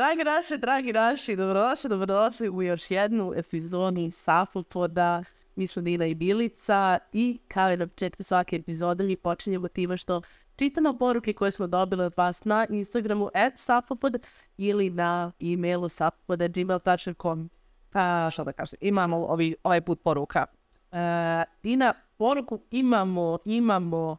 [0.00, 5.22] Dragi naši, dragi naši, dobrodošli, dobrodošli u još jednu epizodu Safopoda.
[5.56, 9.96] Mi smo Dina i Bilica i kao i na početku svake epizode mi počinjemo time
[9.96, 10.22] što
[10.56, 14.26] čitamo poruke koje smo dobili od vas na Instagramu at Safopod
[14.56, 17.50] ili na e-mailu safopod.gmail.com.
[17.90, 20.46] Pa, što da kažem, imamo ovi, ovaj put poruka.
[20.92, 24.16] E, Dina, poruku imamo, imamo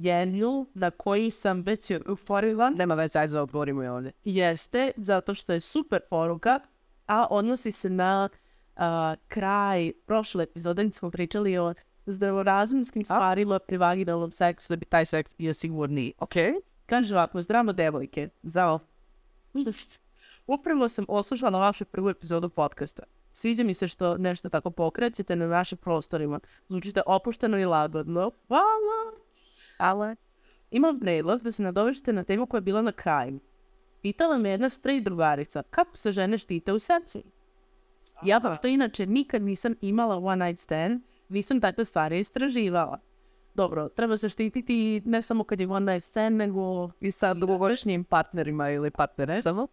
[0.00, 2.70] jednu na koju sam već uforila.
[2.70, 4.12] Nema veze, ajde odgovorimo i ovdje.
[4.24, 6.60] Jeste, zato što je super poruka,
[7.06, 8.28] a odnosi se na
[8.76, 11.74] a, kraj prošle epizode gdje smo pričali o
[12.06, 16.12] zdravorazumskim stvarima pri vaginalnom seksu da bi taj seks bio sigurniji.
[16.18, 16.34] Ok.
[16.86, 18.28] Kaže ovako, zdravo devojke.
[18.42, 18.78] Zao.
[20.46, 23.02] Upravo sam oslušala vašu prvu epizodu podcasta.
[23.32, 26.40] Sviđa mi se što nešto tako pokrećete na našim prostorima.
[26.68, 28.30] Zvučite opušteno i lagodno.
[28.48, 29.12] Hvala!
[29.80, 30.16] Ale?
[30.70, 33.40] Imam predlog da se nadovežete na temu koja je bila na kraju.
[34.02, 37.22] Pitala me jedna straight drugarica kako se žene štite u seksu.
[38.22, 42.98] Ja pa što inače nikad nisam imala one night stand, nisam takve stvari istraživala.
[43.54, 48.04] Dobro, treba se štititi ne samo kad je one night stand, nego I sa dugogodišnjim
[48.04, 49.66] partnerima ili partnerecama.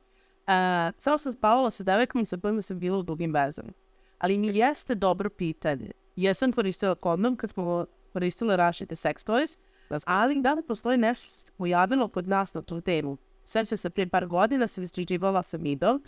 [0.48, 3.72] A, samo sam spavala sa devojkama sa kojima sam bila u dugim vezama.
[4.18, 5.92] Ali mi jeste dobro pitanje.
[6.16, 9.58] Jesam koristila kondom kad smo koristile različite sex toys,
[10.06, 13.18] ali da li postoji nešto što se pojavilo kod nas na tu temu?
[13.44, 16.00] Sveća se prije par godina sam istraživala Femidol,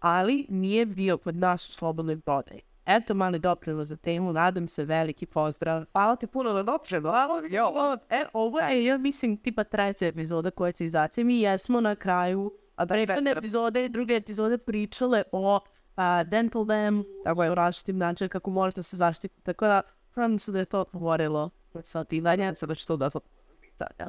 [0.00, 2.60] ali nije bio kod nas u slobodnoj prodaji.
[2.86, 5.84] Eto mali doprinos za temu, nadam se veliki pozdrav.
[5.92, 7.08] Hvala ti puno na doprinu.
[7.08, 11.24] Ovo, e, ovo je, ja mislim, tipa treća epizoda koja će izaći.
[11.24, 12.52] Mi jesmo na kraju
[12.88, 15.60] prethodne epizode, druge epizode pričale o
[15.96, 19.42] a, dental dam, tako je, u različitim načinima kako možete se zaštititi.
[19.42, 19.82] Tako da,
[20.14, 21.50] pravim se da je to odgovorilo
[21.82, 22.54] sa pitanja.
[22.54, 23.20] se da će to da to.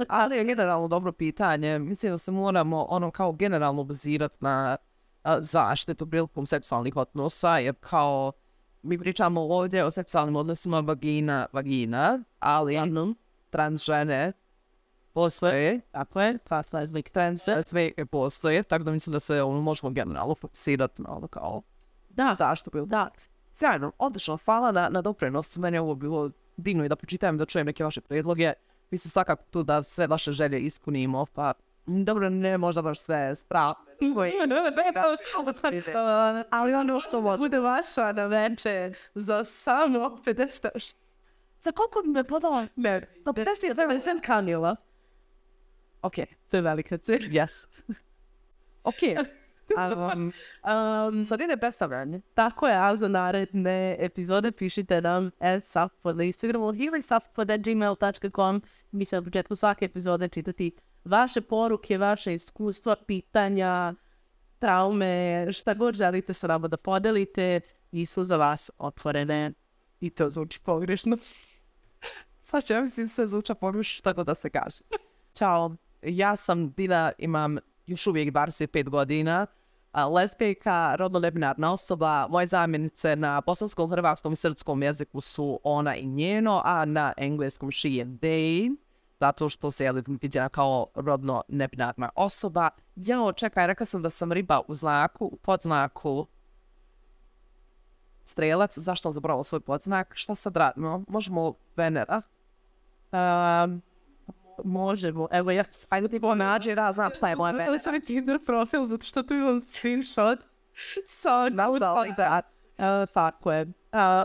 [0.10, 1.80] Ali je generalno dobro pitanje.
[1.80, 4.78] Mislim da se moramo ono kao generalno bazirati na
[5.24, 8.32] a, zaštitu prilikom seksualnih odnosa, jer kao
[8.82, 12.76] mi pričamo ovdje o seksualnim odnosima vagina, vagina, ali
[13.50, 14.32] trans žene
[15.14, 17.44] postoje, Tako je, fast lesbic trans.
[17.66, 21.62] sve postoje, tako da mislim da se ono, možemo generalno fokusirati na ono kao
[22.10, 23.08] Da, zašto bilo da.
[23.54, 27.46] Sjajno, odlično, hvala na, na doprinos, meni je ovo bilo divno i da pročitam, da
[27.46, 28.54] čujem neke vaše predloge.
[28.92, 31.54] Mi smo svakako tu da sve vaše želje ispunimo, pa
[31.86, 33.76] dobro, ne možda baš sve strah.
[36.50, 40.96] Ali ono što bude vaša na večer za samo 50
[41.62, 42.68] Za koliko bi me podala?
[42.76, 43.46] Ne, Za 50
[43.76, 44.76] 50 kanila.
[46.02, 46.16] Ok,
[46.50, 47.30] To je velika cilj.
[47.30, 47.66] yes.
[48.84, 48.96] ok.
[50.16, 50.32] Um,
[50.64, 52.22] Um, sad ide predstavljanje.
[52.34, 58.62] tako je, a za naredne epizode pišite nam at safpod na Instagramu ili safpod.gmail.com.
[58.92, 60.72] Mi ćemo na početku svake epizode čitati
[61.06, 63.94] vaše poruke, vaše iskustva, pitanja,
[64.60, 67.62] traume, šta god želite sa nama da podelite
[67.92, 69.54] i su za vas otvorene.
[70.00, 71.18] I to zvuči pogrešno.
[72.42, 74.84] Sad će, ja mislim, sve zvuča pogruši šta god da se kaže.
[75.34, 75.76] Ćao.
[76.02, 79.48] Ja sam Dina, imam još uvijek 25 godina,
[79.92, 82.28] a, lesbijka, rodno nebinarna osoba.
[82.30, 87.72] Moje zamjenice na bosanskom, hrvatskom i srpskom jeziku su ona i njeno, a na engleskom
[87.72, 88.76] she and they,
[89.20, 89.92] zato što se
[90.22, 92.70] viđena kao rodno nebinarna osoba.
[92.96, 96.28] Jao, čekaj, rekla sam da sam riba u znaku, u podznaku
[98.24, 100.12] strelac, zašto sam zaboravila svoj podznak?
[100.16, 101.04] Šta sad radimo?
[101.08, 102.22] Možemo Venera?
[103.12, 103.82] Um,
[104.64, 105.28] možemo.
[105.32, 107.52] Evo ja Ajde ti ponađi, moja Venera.
[107.52, 110.40] Gledali sam Tinder profil zato što tu imam screenshot
[111.06, 112.42] sa Naudali da
[112.78, 113.62] Uh, tako je.
[113.62, 113.70] Uh,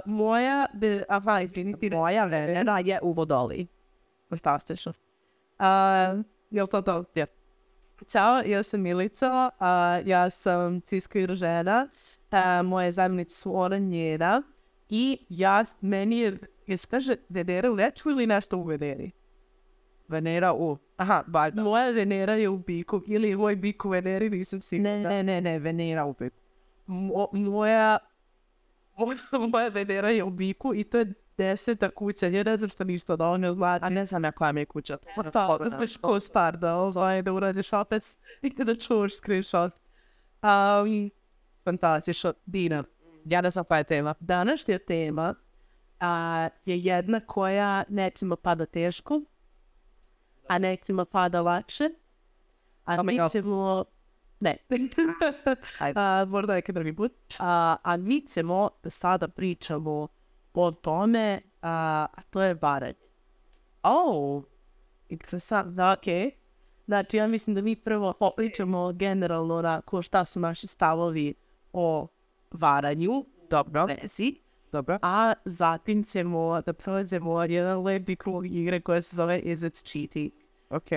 [0.05, 3.67] moja, be, aha, izvini ti moja Venera je u Vodoli.
[4.29, 4.93] Fantastično.
[5.59, 7.05] Uh, jel to to?
[7.15, 7.27] Je.
[8.09, 11.89] Ćao, ja sam Milica, a ja sam ciska žena,
[12.31, 14.43] a, moje zamjenice su ona njena
[14.89, 19.11] i ja, meni je, je se kaže Venera u neču ili nešto u Veneri?
[20.11, 20.79] Venera u...
[20.97, 21.63] Aha, valjda.
[21.63, 24.97] Moja Venera je u biku ili moj bik u Veneri, nisam sigurna.
[24.97, 26.37] Ne, ne, ne, ne, Venera u biku.
[26.87, 27.99] Mo- moja,
[29.53, 33.17] moja, Venera je u biku i to je deseta kuća, ja ne znam što ništa
[33.17, 33.85] da ono znači.
[33.85, 34.99] A ne znam ja koja mi je kuća.
[35.33, 38.03] Pa, znaš ko star da, ovaj, da uradiš opet
[38.43, 39.73] i da čuvaš screenshot.
[40.43, 41.11] Um,
[41.65, 42.33] fantastično.
[42.47, 42.85] Dina,
[43.25, 44.15] Ja ne znam koja je tema.
[44.21, 45.35] današnja tema
[46.01, 49.21] a, je jedna koja nekima pada teško,
[50.51, 51.91] a nekima pada lakše,
[52.85, 53.85] a mi ćemo...
[54.41, 54.57] Ne.
[55.95, 57.13] A, možda neki drugi put.
[57.39, 60.09] A, a mi ćemo da sada pričamo
[60.55, 62.95] o tome, a, a to je varanje.
[63.83, 64.43] Oh,
[65.09, 65.75] interesant.
[65.75, 66.31] Da, okej.
[66.87, 71.35] Znači, ja mislim da mi prvo popričamo generalno onako šta su naši stavovi
[71.73, 72.07] o
[72.51, 74.35] varanju, Dobro, vezi,
[74.73, 74.99] dobro.
[75.03, 80.40] a zatim ćemo da prođemo jedan lepi krug igre koja se zove Is It Cheating.
[80.71, 80.91] Ok.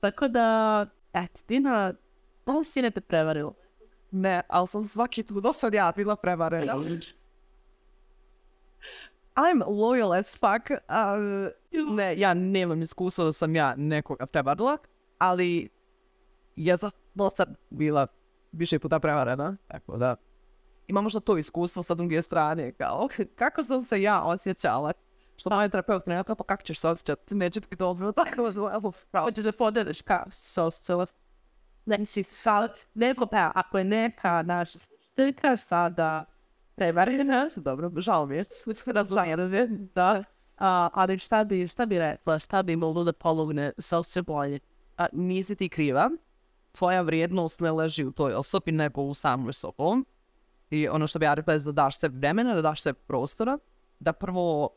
[0.00, 1.92] Tako da, eto, Dina,
[2.46, 3.52] da li si ne te prevarila?
[4.10, 6.74] Ne, ali sam svaki put do sad ja bila prevarena.
[9.36, 10.70] I'm loyal as fuck.
[10.88, 11.16] a,
[11.96, 14.78] ne, ja nemam iskustva da sam ja nekoga prevarila,
[15.18, 15.68] ali
[16.56, 18.06] ja sam do sad bila
[18.52, 19.56] više puta prevarena.
[19.68, 20.16] Tako da,
[20.86, 24.92] imam možda to iskustvo sa druge strane, kao kako sam se ja osjećala.
[25.38, 28.92] Što moja terapeutka rekla, pa kako ćeš se osjećati, neće ti dobro, tako da, evo,
[29.10, 29.26] pravo.
[29.26, 31.06] Hoćeš da podeliš kako si se osjećala?
[31.86, 36.24] Znači, sad, neko pa, ako je neka naša slušateljka sada
[36.74, 38.44] prevarena, Dobro, žao mi je,
[38.86, 39.88] razumijem.
[39.94, 40.24] da,
[40.58, 44.60] a, ali šta bi, šta bi rekla, šta bi moglo da pomogne sa osjećaj bolje?
[44.98, 46.10] a, nisi ti kriva,
[46.72, 50.06] tvoja vrijednost ne leži u toj osobi, nego u samoj sobom.
[50.70, 53.58] I ono što bi ja rekla je da daš se vremena, da daš se prostora,
[54.00, 54.70] da prvo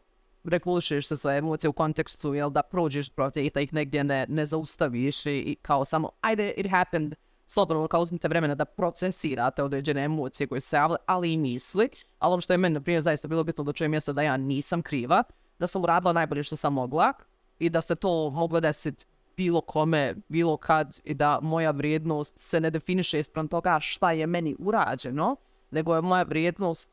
[0.44, 4.26] regulišeš se svoje emocije u kontekstu, jel, da prođeš kroz njih, da ih negdje ne,
[4.30, 7.16] ne zaustaviš i, i kao samo, ajde, it happened,
[7.48, 11.90] slobodno, kao uzmite vremena da procesirate određene emocije koje se javile, ali i misli.
[12.20, 14.38] Ali ono što je meni, na primjer, zaista bilo bitno da čujem jeste da ja
[14.38, 15.24] nisam kriva,
[15.60, 17.14] da sam uradila najbolje što sam mogla
[17.60, 19.06] i da se to moglo desiti
[19.38, 24.28] bilo kome, bilo kad i da moja vrijednost se ne definiše spram toga šta je
[24.28, 25.36] meni urađeno,
[25.72, 26.90] nego je moja vrijednost,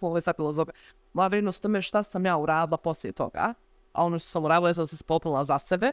[0.00, 0.74] ovo je sad filozofija,
[1.16, 3.54] moja vrijednost tome šta sam ja uradila poslije toga,
[3.92, 5.92] a ono što sam uradila je da sam se spopila za sebe,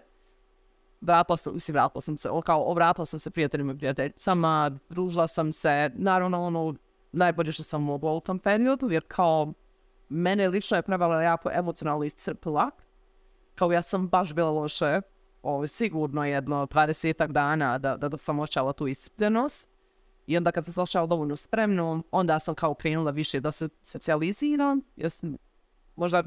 [1.02, 5.52] vratila sam, mislim, vratila sam se, kao, obratila sam se prijateljima i prijateljicama, družila sam
[5.52, 6.74] se, naravno, ono,
[7.12, 9.54] najbolje što sam mogla u tom periodu, jer kao,
[10.10, 12.70] mene lično je prevala jako emocionalno iscrpila,
[13.56, 15.02] kao ja sam baš bila loše,
[15.42, 19.73] ovo, sigurno jedno 20 dana da, da, da sam osjećala tu iscrpljenost.
[20.28, 23.70] I onda kad sam se osjećala dovoljno spremno, onda sam kao krenula više da se
[23.82, 24.82] socijaliziram.
[24.96, 25.38] Jer sam,
[25.96, 26.24] možda,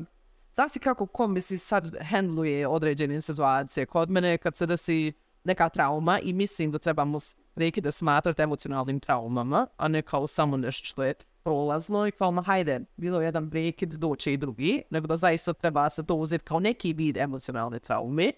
[0.53, 3.87] zavisi kako ko mi si sad handluje određene situacije.
[3.87, 5.13] Kod mene kad se desi
[5.45, 10.57] neka trauma i mislim da trebamo s- prekide smatrati emocionalnim traumama, a ne kao samo
[10.57, 14.83] nešto što je prolazno i kao, ma hajde, bilo je jedan prekid, doće i drugi,
[14.91, 18.33] nego da zaista treba se to uzeti kao neki vid emocionalne traume.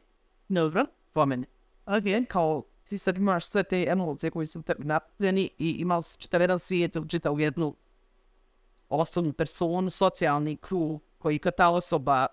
[0.49, 0.84] Dobro.
[1.12, 1.46] Po meni
[1.87, 2.28] Ok.
[2.28, 6.40] kao ti sad imaš sve te emocije koji su tebi napljeni i imali si čitav
[6.40, 7.75] jedan svijet, čitav jednu
[8.88, 12.26] osobnu personu, socijalni krug koji kad ta osoba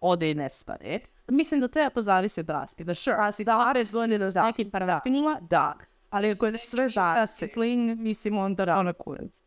[0.00, 1.00] ode i nestane.
[1.28, 2.94] Mislim da treba pozavisi od raskida.
[2.94, 5.74] Sure, a si da bez godina s nekim parafinima, da.
[6.10, 7.50] Ali ako je sve zavisi,
[7.98, 9.42] mislim onda da ona kurac.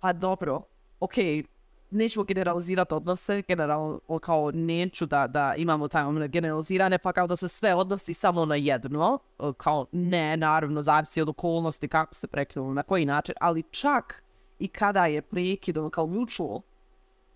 [0.00, 0.62] Pa dobro,
[1.00, 1.44] okej,
[1.90, 7.48] nećemo generalizirati odnose, generalno kao neću da, da imamo taj generalizirane, pa kao da se
[7.48, 9.18] sve odnosi samo na jedno,
[9.56, 14.22] kao ne, naravno, zavisi od okolnosti, kako se prekinulo, na koji način, ali čak
[14.58, 16.60] i kada je prekid, kao mutual,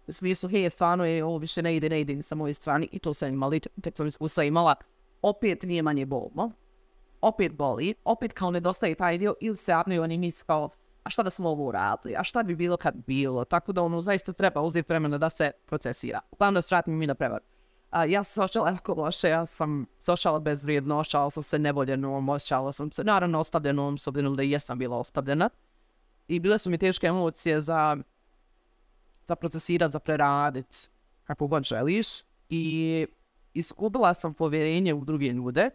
[0.06, 2.98] u smislu, hej, stvarno je, ovo više ne ide, ne ide sa moje strane, i
[2.98, 4.74] to sam imala, tek sam iskustva imala,
[5.22, 6.52] opet nije manje bolno,
[7.20, 10.68] opet boli, opet kao nedostaje taj dio ili se javljaju oni misli kao
[11.02, 13.82] a šta da smo ovo uradili, a šta bi bilo kad bi bilo, tako da
[13.82, 16.20] ono zaista treba uzeti vremena da se procesira.
[16.30, 17.14] Uglavnom da se vratim mi na.
[17.90, 22.28] A, ja sam se jako loše, ja sam se osjećala bezvrijedno, osjećala sam se nevoljenom,
[22.28, 25.50] osjećala sam se naravno ostavljenom, s obzirom da jesam bila ostavljena.
[26.28, 27.96] I bile su mi teške emocije za,
[29.26, 30.90] za procesirat, za preradit,
[31.24, 32.06] kako god želiš.
[32.48, 33.06] I
[33.54, 35.70] iskupila sam povjerenje u druge ljude,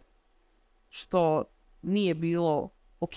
[0.88, 1.44] što
[1.82, 3.14] nije bilo ok.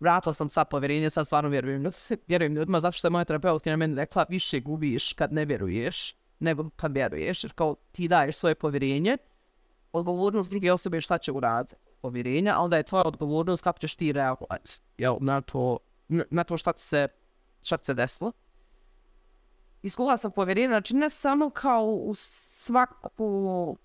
[0.00, 1.90] Vratila sam sad povjerenje, sad stvarno vjerujem,
[2.26, 6.70] vjerujem ljudima, zato što je moja terapeutkinja meni rekla više gubiš kad ne vjeruješ nego
[6.76, 9.16] kad vjeruješ, jer kao ti daješ svoje povjerenje,
[9.92, 14.12] odgovornost druge osobe šta će uraditi povjerenja, a onda je tvoja odgovornost kako ćeš ti
[14.12, 17.08] reagovati jel, na to, na to šta ti se,
[17.62, 18.32] šta se desilo.
[19.82, 23.76] Iskula sam povjerenje, znači ne samo kao u svaku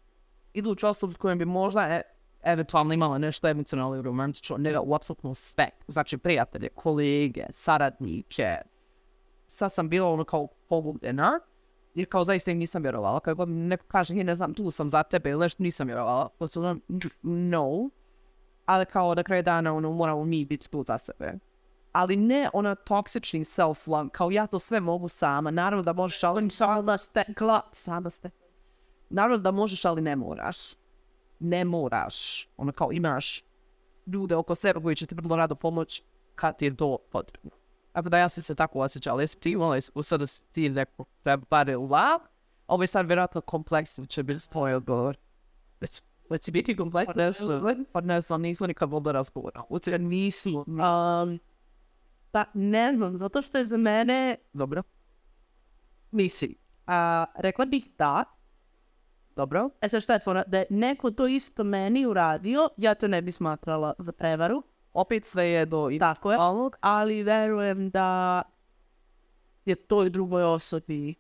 [0.54, 2.02] iduću osobu s kojom bi možda e,
[2.44, 5.70] eventualno imala nešto emocionalno i romantično, nego u apsolutno sve.
[5.88, 8.56] Znači prijatelje, kolege, saradnike.
[9.48, 11.40] Sad sam bila ono kao pogubljena,
[11.96, 13.20] jer kao zaista im nisam vjerovala.
[13.20, 16.30] Kad god neko kaže, "Hej, ne znam, tu sam za tebe ili nešto, nisam vjerovala.
[16.40, 16.78] Posljedno,
[17.22, 17.90] no.
[18.66, 21.34] Ali kao na kraju dana, ono, moramo mi biti tu za sebe.
[21.92, 25.52] Ali ne ona toksični self-love, kao ja to sve mogu sama.
[25.52, 27.62] Naravno da možeš, ali Sama stekla.
[27.72, 28.30] sama ste.
[29.10, 30.81] Naravno da možeš, ali ne moraš.
[31.42, 32.48] Ne moraš.
[32.58, 33.44] Ono kao imaš
[34.08, 36.04] ljude oko sebe koji će ti vrlo rado pomoći
[36.36, 37.52] kad ti je to potrebno.
[37.94, 41.06] Ako da ja sam se tako osjećala, jesi ti imala iskustva da si ti neko
[41.24, 42.26] treba love,
[42.68, 45.18] ovo je sad vjerojatno kompleksno će biti tvoj odgovor.
[45.80, 46.02] Već,
[46.42, 47.14] će biti kompleksno.
[47.14, 49.64] Pa ne znam, pa ne znam, nismo nikad vodili razgovora.
[49.70, 50.60] Ucija nismo.
[50.60, 51.40] Um,
[52.32, 54.84] pa ne znam, zato što je za mene, Dobro,
[56.12, 56.56] mislim,
[56.88, 58.24] a, rekla bih da,
[59.42, 59.70] dobro.
[59.82, 60.44] E sad šta je fora?
[60.48, 64.64] Da je neko to isto meni uradio, ja to ne bi smatrala za prevaru.
[64.94, 66.36] Opet sve je do Tako je.
[66.36, 66.76] individualnog.
[66.82, 68.42] Ali verujem da
[69.66, 71.16] je toj drugoj osobi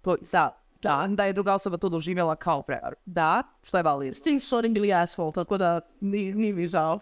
[0.00, 0.50] To, za
[0.82, 2.96] da, da je druga osoba to doživjela kao prevaru.
[3.04, 3.42] da.
[3.62, 4.14] Što je validno.
[4.14, 6.98] S tim su oni bili asshole, tako da ni, ni mi žao.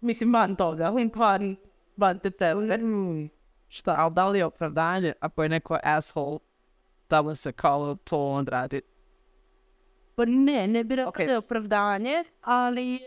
[0.00, 1.56] Mislim, van toga, van,
[1.96, 2.78] van te prevare.
[2.78, 3.30] Mm,
[3.68, 6.38] šta, ali da li je opravdanje ako je neko asshole
[7.10, 8.82] da mu se kao to odradi?
[10.14, 11.26] Pa ne, ne bi rekla Okej.
[11.26, 13.00] da je opravdanje, ali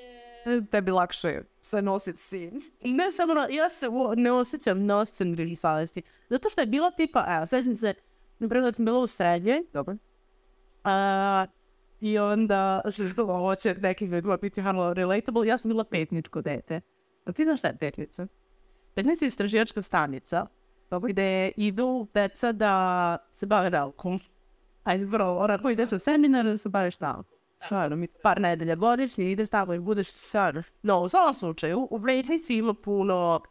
[0.71, 2.51] Tebi lakše se nositi s tim.
[2.83, 6.01] ne samo, ja se uo- ne osjećam na grižu savjesti.
[6.29, 7.93] Zato što je bilo tipa, evo, sjećam se,
[8.39, 9.95] na primjer, kad sam bila u srednjoj, Dobro.
[10.83, 11.45] A,
[12.01, 12.81] I onda,
[13.19, 16.81] ovo će nekim ljudima biti halo relatable, ja sam bila petničko dete.
[17.25, 18.27] A ti znaš šta je petnica?
[18.93, 20.45] Petnica je istraživačka stanica
[21.03, 24.19] gde idu deca da se bave naukom.
[24.85, 27.37] Ajde, bro, onako ideš na seminar da se baviš naukom.
[27.57, 30.63] Stvarno, mi Par nedelja godišnje ideš tamo i budeš stvarno.
[30.83, 33.41] No, u svakom slučaju, u Rednici ima puno,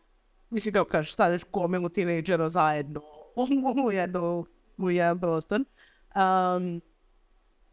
[0.51, 3.01] mislim kako kažeš, stavlješ gomilu tinejdžera zajedno
[3.87, 4.47] u jednu,
[4.79, 5.61] u jedan prostor.
[5.61, 6.81] Um,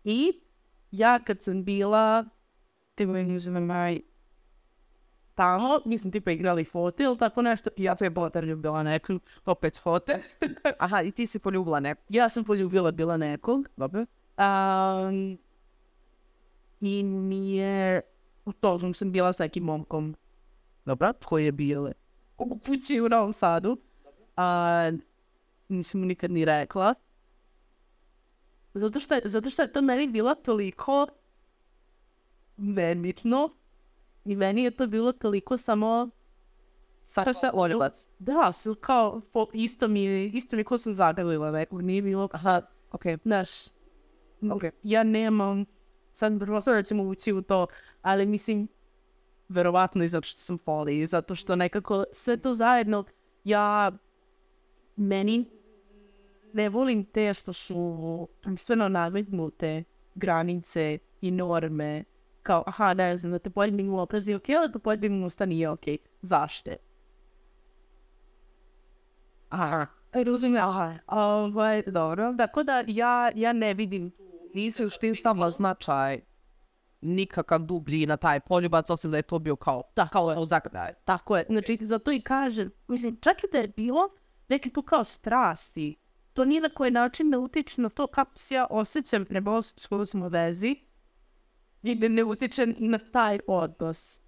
[0.03, 0.33] I
[0.91, 2.25] ja kad sam bila,
[2.95, 4.01] ti mi uzimam maj,
[5.41, 9.21] tamo, mi smo tipa igrali fote ili tako nešto, i ja sam je poljubila nekog,
[9.45, 10.19] opet fote.
[10.79, 12.01] Aha, i ti si poljubila neko.
[12.09, 14.05] ja sam poljubila bila nekog, Dobro.
[14.37, 15.37] Um,
[16.81, 18.01] I nije...
[18.45, 20.15] U tom sam bila s nekim momkom.
[20.85, 21.91] Dobra, koji je bio
[22.37, 23.77] u kući u Novom Sadu.
[24.37, 24.91] A,
[25.69, 26.93] nisam mu nikad ni rekla.
[28.73, 31.07] Zato što, zato što je to meni bila toliko
[32.57, 33.49] nebitno.
[34.25, 36.09] I meni je to bilo toliko samo...
[37.03, 38.09] Sad se oljubac.
[38.19, 42.61] Da, su kao, po, isto mi isto mi ko sam zagrlila nekog, nije bilo, Aha,
[42.91, 43.17] okej.
[43.23, 43.49] znaš,
[44.49, 44.63] Ok.
[44.83, 45.65] ja nemam,
[46.11, 47.67] sad prvo sad ćemo ući u to,
[48.01, 48.67] ali mislim,
[49.49, 53.03] verovatno i zato što sam poli, zato što nekako sve to zajedno,
[53.43, 53.91] ja,
[54.95, 55.45] meni
[56.53, 59.83] ne volim te što su prvenstveno nametnute
[60.15, 62.03] granice i norme,
[62.43, 65.25] kao, aha, ne znam, da te poljubim u oprazi, ok, ali da te poljubim u
[65.25, 65.85] usta nije ok.
[66.21, 66.77] Zašte?
[69.49, 69.85] Aha.
[70.13, 70.63] Razumiješ?
[71.07, 72.35] Ovaj, dobro.
[72.37, 74.11] Tako da ja, ja ne vidim
[74.53, 76.21] Nisi još ti stavila značaj
[77.01, 80.93] nikakav dublji na taj poljubac, osim da je to bio kao, da, kao u zagrljaj.
[81.05, 81.45] Tako je.
[81.49, 84.09] Znači, zato i kažem, mislim, čak i da je bilo
[84.49, 85.95] neke tu kao strasti,
[86.33, 89.61] to ni na koji način ne utiče na to kako se ja osjećam prema
[90.25, 90.75] u vezi
[91.83, 94.21] i ne, ne utiče na taj odnos.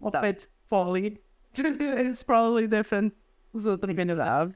[0.00, 1.16] Opet, foli.
[1.56, 3.14] It's probably different.
[4.06, 4.48] Ne da.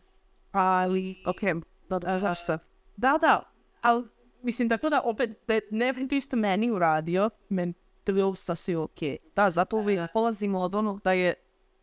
[0.53, 1.41] Ali, Ok,
[1.89, 2.59] da, da, zašto?
[2.97, 4.05] da, da, ali
[4.43, 7.73] mislim, tako da opet, da ne bi isto meni uradio, meni
[8.05, 9.17] to bi sasvim okej.
[9.37, 11.35] Da, zato uvijek polazimo od onog da je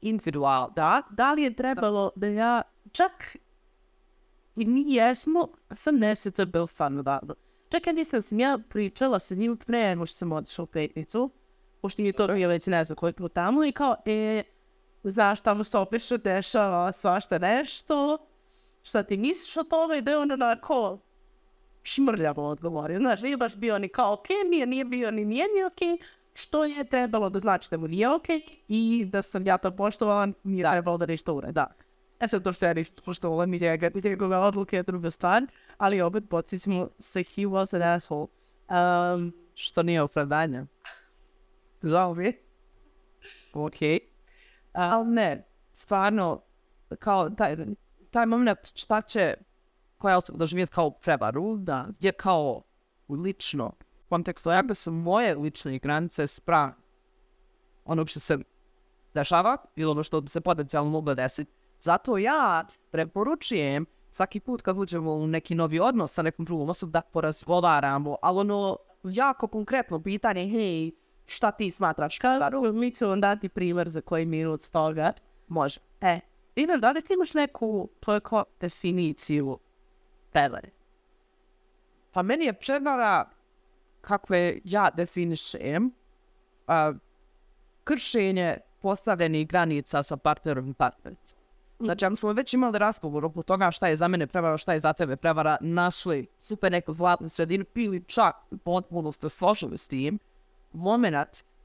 [0.01, 0.71] individual.
[0.75, 2.61] da, da li je trebalo da ja
[2.91, 3.37] čak
[4.55, 7.35] i mi jesmo, sad ne se to je bilo stvarno davno.
[7.71, 11.31] Čak ja nisam sam ja pričala sa njim pre nego što sam otišla u petnicu,
[11.81, 14.43] pošto mi to bio već ne znam koji put tamo i kao, e,
[15.03, 18.17] znaš, tamo se opišu, dešava svašta nešto,
[18.83, 20.99] šta ti misliš o tome i da je on onako
[21.83, 22.99] šmrljavo odgovorio.
[22.99, 26.65] Znaš, nije baš bio ni kao ok, nije, nije bio ni nije ni ok, što
[26.65, 28.27] je trebalo da znači da mu nije ok
[28.67, 31.61] i da sam ja to poštovala, nije trebalo da ništa uredi.
[32.21, 35.43] E sad to što ja nisam poštovala ni njega, ni njegove odluke je druga stvar,
[35.77, 38.27] ali opet podsjećamo se he was an asshole.
[38.69, 40.65] Um, Što nije opravdanje.
[41.83, 42.33] Žao mi.
[43.53, 43.75] Ok.
[44.73, 46.41] Ali ne, stvarno,
[46.99, 47.57] kao taj,
[48.11, 49.33] taj moment šta će
[49.97, 52.63] koja osoba doživjeti kao prevaru, da, je kao
[53.09, 53.71] lično
[54.09, 56.73] kontekstu, ako su moje lične granice spram
[57.85, 58.37] onog što se
[59.13, 61.60] dešava ili ono što bi se potencijalno moglo desiti.
[61.81, 66.91] Zato ja preporučujem svaki put kad uđemo u neki novi odnos sa nekom drugom osobom
[66.91, 70.91] da porazgovaramo, ali ono jako konkretno pitanje, hej,
[71.25, 72.19] šta ti smatraš?
[72.19, 72.39] Kao,
[72.73, 75.13] mi ću vam dati primjer za koji minut toga.
[75.47, 75.79] Može.
[76.01, 76.19] E,
[76.55, 78.21] Ina, da li ti imaš neku tvoju
[78.59, 79.59] definiciju
[80.31, 80.69] prevare?
[82.11, 83.29] Pa meni je prevara,
[84.01, 85.91] kako je ja definišem,
[86.67, 86.93] a,
[87.83, 91.40] kršenje postavljenih granica sa partnerom i partnericom.
[91.83, 94.79] Znači, ako smo već imali razgovor oko toga šta je za mene prevara, šta je
[94.79, 100.19] za tebe prevara, našli super neku zlatnu sredinu ili čak potpuno ste složili s tim,
[100.73, 101.15] moment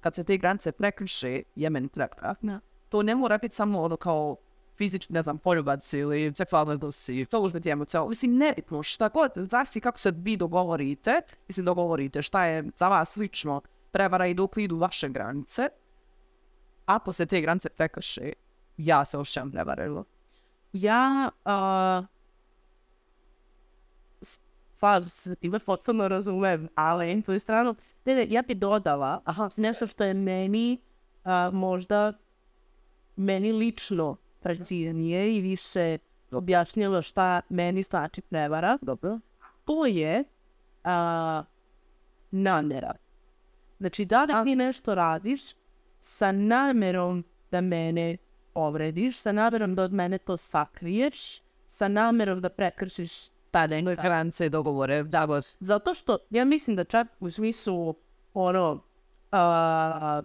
[0.00, 2.34] kad se te granice prekrše, je meni treba.
[2.40, 2.60] Da.
[2.88, 4.36] To ne mora biti samo ono kao
[4.76, 8.08] fizički, ne znam, poljubac ili seksualni odnosi, to može biti emocionalno.
[8.08, 13.10] Mislim, nebitno, šta god, zavisi kako se vi dogovorite, mislim, dogovorite šta je za vas
[13.10, 15.68] slično prevara i dok idu vaše granice,
[16.86, 18.32] a poslije te granice prekrše,
[18.76, 20.04] ja se osjećam prevarilo.
[20.72, 22.02] Ja, a,
[24.22, 24.40] s-
[24.74, 29.86] slažem se, time potpuno razumem, ali tvoju stranu, ne, ne, ja bi dodala Aha, nešto
[29.86, 30.80] što je meni
[31.24, 32.12] a, možda
[33.16, 35.98] meni lično preciznije i više
[36.30, 38.78] objašnjalo šta meni znači prevara.
[38.82, 39.18] dobro.
[39.64, 40.24] To je
[40.84, 41.42] a,
[42.30, 42.94] namjera.
[43.78, 45.42] Znači, da li ti nešto radiš
[46.00, 48.16] sa namjerom da mene
[48.56, 54.46] povrediš, sa namjerom da od mene to sakriješ, sa namjerom da prekršiš ta neka Granice
[54.46, 55.44] i dogovore, da god.
[55.60, 57.94] zato što ja mislim da čak u smislu
[58.34, 58.82] ono
[59.32, 60.22] a,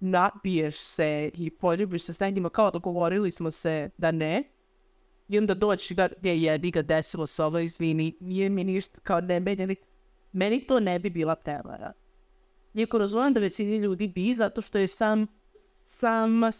[0.00, 4.44] napiješ se i poljubiš se s nekima kao dogovorili smo se da ne
[5.28, 9.20] i onda doći ga je jebi ga desilo se ovo izvini nije mi ništa kao
[9.20, 9.76] ne meni,
[10.32, 11.92] meni to ne bi bila prevara
[12.74, 15.26] iako razumijem da većini ljudi bi zato što je sam
[15.84, 16.50] sama,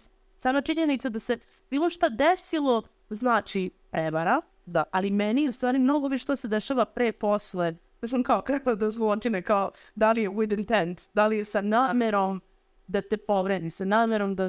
[0.43, 1.39] sama činjenica da se
[1.71, 4.85] bilo šta desilo znači prevara Da.
[4.91, 7.75] ali meni u stvari mnogo više što se dešava pre posle.
[8.03, 11.61] Mislim kao kako da zločine, kao da li je with intent, da li je sa
[11.61, 12.41] namerom
[12.87, 14.49] da te povredi, sa namerom da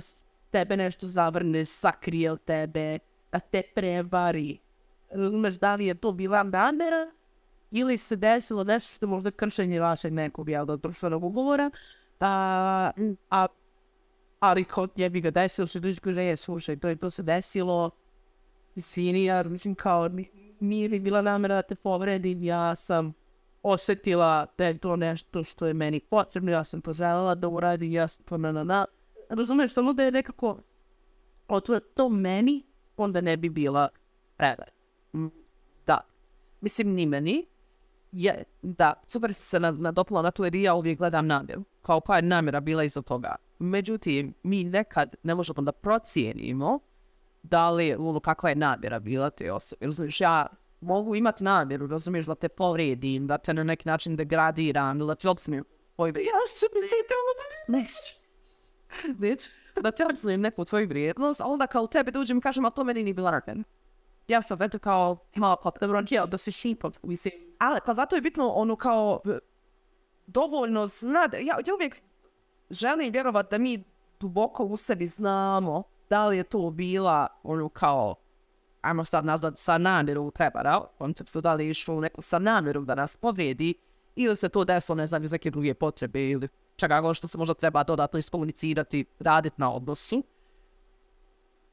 [0.50, 3.00] tebe nešto zavrne, sakrije od tebe,
[3.32, 4.60] da te prevari.
[5.10, 7.12] Razumeš, da li je to bila namera
[7.72, 11.72] ili se desilo nešto što je možda kršenje vašeg nekog jel, da, društvenog ugovora,
[12.20, 12.92] a,
[13.30, 13.48] a
[14.44, 17.90] ali kod jebi ga desilo što dođe kaže, je, slušaj, to je to se desilo,
[18.76, 23.14] Izvini, ja mislim kao ni- nije mi bila namjera da te povredim, ja sam
[23.64, 27.92] osjetila da je to nešto što je meni potrebno, ja sam to želela da uradim,
[27.92, 28.86] ja sam to na na na.
[29.30, 30.58] Razumeš, samo da je nekako
[31.48, 32.64] otvore to meni,
[32.98, 33.90] onda ne bi bila
[34.38, 34.72] prevara.
[35.88, 36.00] Da.
[36.62, 37.46] Mislim, ni meni.
[38.12, 41.64] Je, da, super si se na- na to jer ja uvijek gledam namjeru.
[41.84, 43.36] Kao pa je namjera bila iza toga.
[43.60, 46.80] Međutim, mi nekad ne možemo da procijenimo
[47.44, 49.86] da li, ono, kakva je namjera bila te osobe.
[49.86, 50.48] Razumiješ, ja
[50.82, 55.28] mogu imati namjeru, razumiješ, da te povrijedim, da te na neki način degradiram, da ti
[55.28, 55.64] odsnim
[55.96, 56.66] tvoj Ja ću
[57.68, 58.14] Neću.
[59.20, 59.50] Neću.
[59.82, 62.84] Da ti odsnim neku tvoju vrijednost, a onda kao tebe dođem i kažem, a to
[62.84, 63.64] meni nije bila namjera.
[64.28, 65.72] Ja sam eto kao imala.
[65.82, 67.34] Dobro, jel, da si šipak, mislim.
[67.60, 69.22] Ali, pa zato je bitno ono kao
[70.28, 71.34] dovoljno znat.
[71.34, 72.02] Ja, ja uvijek
[72.70, 73.84] želim vjerovat da mi
[74.20, 78.16] duboko u sebi znamo da li je to bila ono kao
[78.82, 82.86] ajmo sad nazvat sa namjerom prevara, u konceptu da li je išlo neko sa namjerom
[82.86, 83.74] da nas povrijedi
[84.16, 87.38] ili se to desilo, ne znam, iz neke druge potrebe ili čega god što se
[87.38, 90.24] možda treba dodatno iskomunicirati, raditi na odnosu.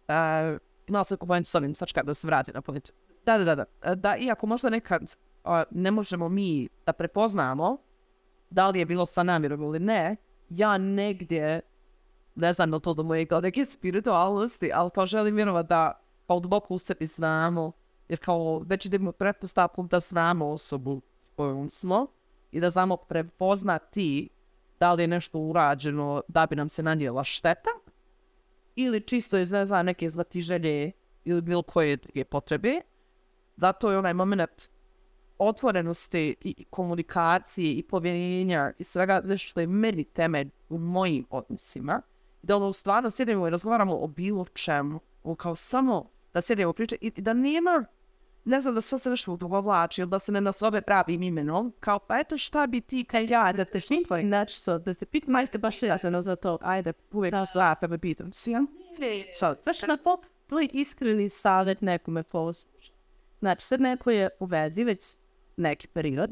[0.09, 2.93] E, imala sam neku pojentu s ovim, sad da se vratim na pojentu.
[3.27, 3.65] Da, da, da, da.
[3.83, 7.79] E, Da, iako možda nekad a, ne možemo mi da prepoznamo
[8.51, 10.17] da li je bilo sa namjerom ili ne,
[10.49, 11.61] ja negdje,
[12.35, 16.41] ne znam li to do moje kao neke spiritualnosti, ali kao želim vjerovat da kao
[16.41, 17.73] duboko u sebi znamo,
[18.09, 22.07] jer kao već idemo pretpostavkom da znamo osobu s kojom smo
[22.51, 24.29] i da znamo prepoznati
[24.81, 27.71] da li je nešto urađeno da bi nam se nanijela šteta
[28.75, 30.93] ili čisto iz ne znam, neke znatiželje
[31.25, 32.81] ili bilo koje druge potrebe.
[33.57, 34.71] Zato je onaj moment
[35.41, 42.03] otvorenosti i komunikacije i povjerenja i svega nešto što je meni temelj u mojim odnosima.
[42.43, 45.01] Da ono stvarno sjedimo i razgovaramo o bilo čemu.
[45.23, 47.85] O kao samo da sjedimo priče i i da nema
[48.45, 51.99] ne znam da sad se nešto odugovlači ili da se ne nazove pravim imenom, kao
[51.99, 53.81] pa eto šta bi ti kaj ja, da te.
[54.27, 56.59] Znači, so, da te pitam, majste baš jasno za to.
[56.61, 57.45] Ajde, uvijek Da.
[57.81, 57.87] da.
[57.89, 58.33] me pitam.
[58.33, 58.67] Sijam?
[59.33, 62.93] Sad, Znaš, na to tvoj iskreni savjet nekome posluša.
[63.39, 65.17] Znači, sad neko je u vezi već
[65.61, 66.31] neki period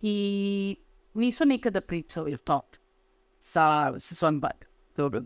[0.00, 0.76] i
[1.14, 2.60] nisu nikada pričali o tom
[3.40, 4.68] sa, sa svojim bajkom.
[4.96, 5.22] Dobro.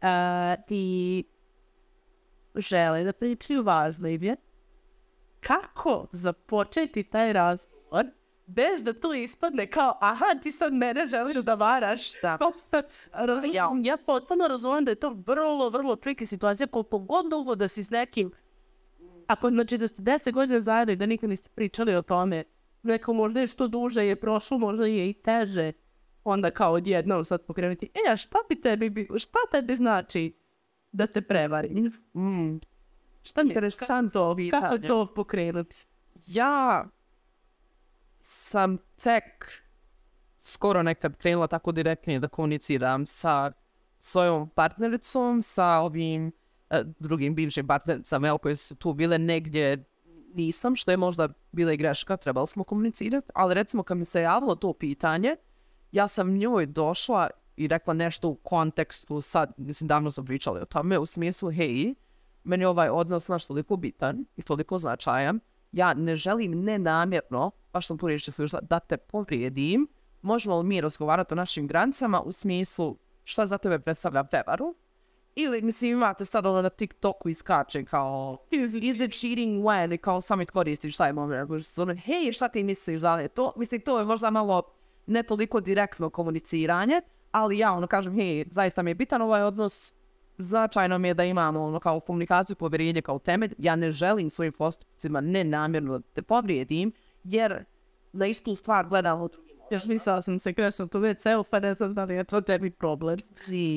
[0.00, 0.06] E,
[0.68, 1.24] I
[2.56, 4.36] žele da pričaju važno im je
[5.40, 8.06] kako započeti taj razgovor
[8.46, 12.20] bez da to ispadne kao aha ti sad mene želiš da varaš.
[12.22, 12.38] Da.
[13.26, 13.96] Razumijem, Ja.
[13.96, 17.90] potpuno razumijem da je to vrlo, vrlo tricky situacija koliko god dugo da si s
[17.90, 18.32] nekim
[19.26, 22.44] ako znači da ste deset godina zajedno i da nikad niste pričali o tome
[22.82, 25.72] neko možda je što duže je prošlo, možda je i teže
[26.24, 30.36] onda kao odjednom sad pokrenuti e, a šta bi tebi šta tebi znači
[30.92, 31.68] da te prevari?
[32.14, 32.58] Mm.
[33.22, 34.88] Šta Interesantno Kako pitanje.
[34.88, 35.86] to pokrenuti?
[36.26, 36.86] Ja
[38.18, 39.62] sam tek
[40.38, 43.52] skoro nekad krenula tako direktnije da komuniciram sa
[43.98, 46.32] svojom partnericom, sa ovim
[46.82, 49.84] drugim bivšim partnericama, jel, koje su tu bile negdje
[50.34, 54.22] nisam, što je možda bila i greška, trebali smo komunicirati, ali recimo kad mi se
[54.22, 55.36] javilo to pitanje,
[55.92, 60.64] ja sam njoj došla i rekla nešto u kontekstu, sad, mislim, davno sam pričala o
[60.64, 61.94] tome, u smislu, hej,
[62.44, 65.40] meni ovaj odnos naš toliko bitan i toliko značajan,
[65.72, 69.88] ja ne želim nenamjerno, baš sam tu riječ slušala, da te povrijedim,
[70.22, 74.74] možemo li mi razgovarati o našim granicama u smislu šta za tebe predstavlja prevaru,
[75.34, 78.38] ili, mislim, imate sad ono na TikToku iskače kao
[78.82, 79.94] is it cheating when?
[79.94, 81.50] I kao samo iskoristi šta je moment.
[81.78, 83.52] Ono, hej, šta ti misliš da je to?
[83.56, 84.62] Mislim, to je možda malo
[85.06, 89.94] ne toliko direktno komuniciranje, ali ja ono kažem, hej, zaista mi je bitan ovaj odnos,
[90.38, 93.54] značajno mi je da imamo ono kao komunikaciju, povjerenje kao temelj.
[93.58, 96.92] Ja ne želim svojim postupcima nenamjerno da te povrijedim,
[97.24, 97.64] jer
[98.12, 101.74] na istu stvar gledam od drugim Još mislila sam se krenuo tu WC-u, pa ne
[101.74, 103.18] znam da li je to tebi problem.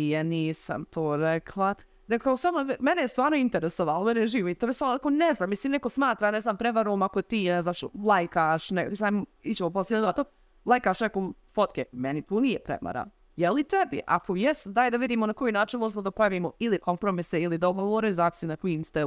[0.09, 1.75] ja nisam to rekla.
[2.07, 5.89] Rekao, samo, mene je stvarno interesovalo, mene je živo interesovalo, ako ne znam, mislim, neko
[5.89, 10.23] smatra, ne znam, prevarom ako ti, ne znaš, lajkaš, ne znam, ićemo poslije to,
[10.65, 13.05] lajkaš neku fotke, meni tu nije prevara.
[13.35, 14.01] Je li tebi?
[14.07, 18.13] Ako jes, daj da vidimo na koji način možemo da pravimo ili kompromise ili dogovore,
[18.13, 19.03] zavisi na kojim ste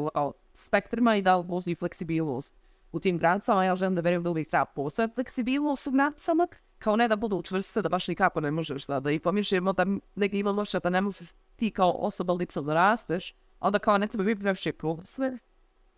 [0.53, 2.57] spektrima i da li postoji fleksibilnost
[2.92, 3.64] u tim granicama.
[3.64, 6.46] Ja želim da verujem da uvijek treba postojati fleksibilnost u granicama,
[6.79, 9.87] kao ne da budu čvrste, da baš nikako ne možeš da, da i pomišljamo da
[10.14, 13.98] neki ima loše, da ne možeš ti kao osoba lipsom da rasteš, a onda kao
[13.98, 14.72] ne treba biti previše
[15.05, 15.38] sve.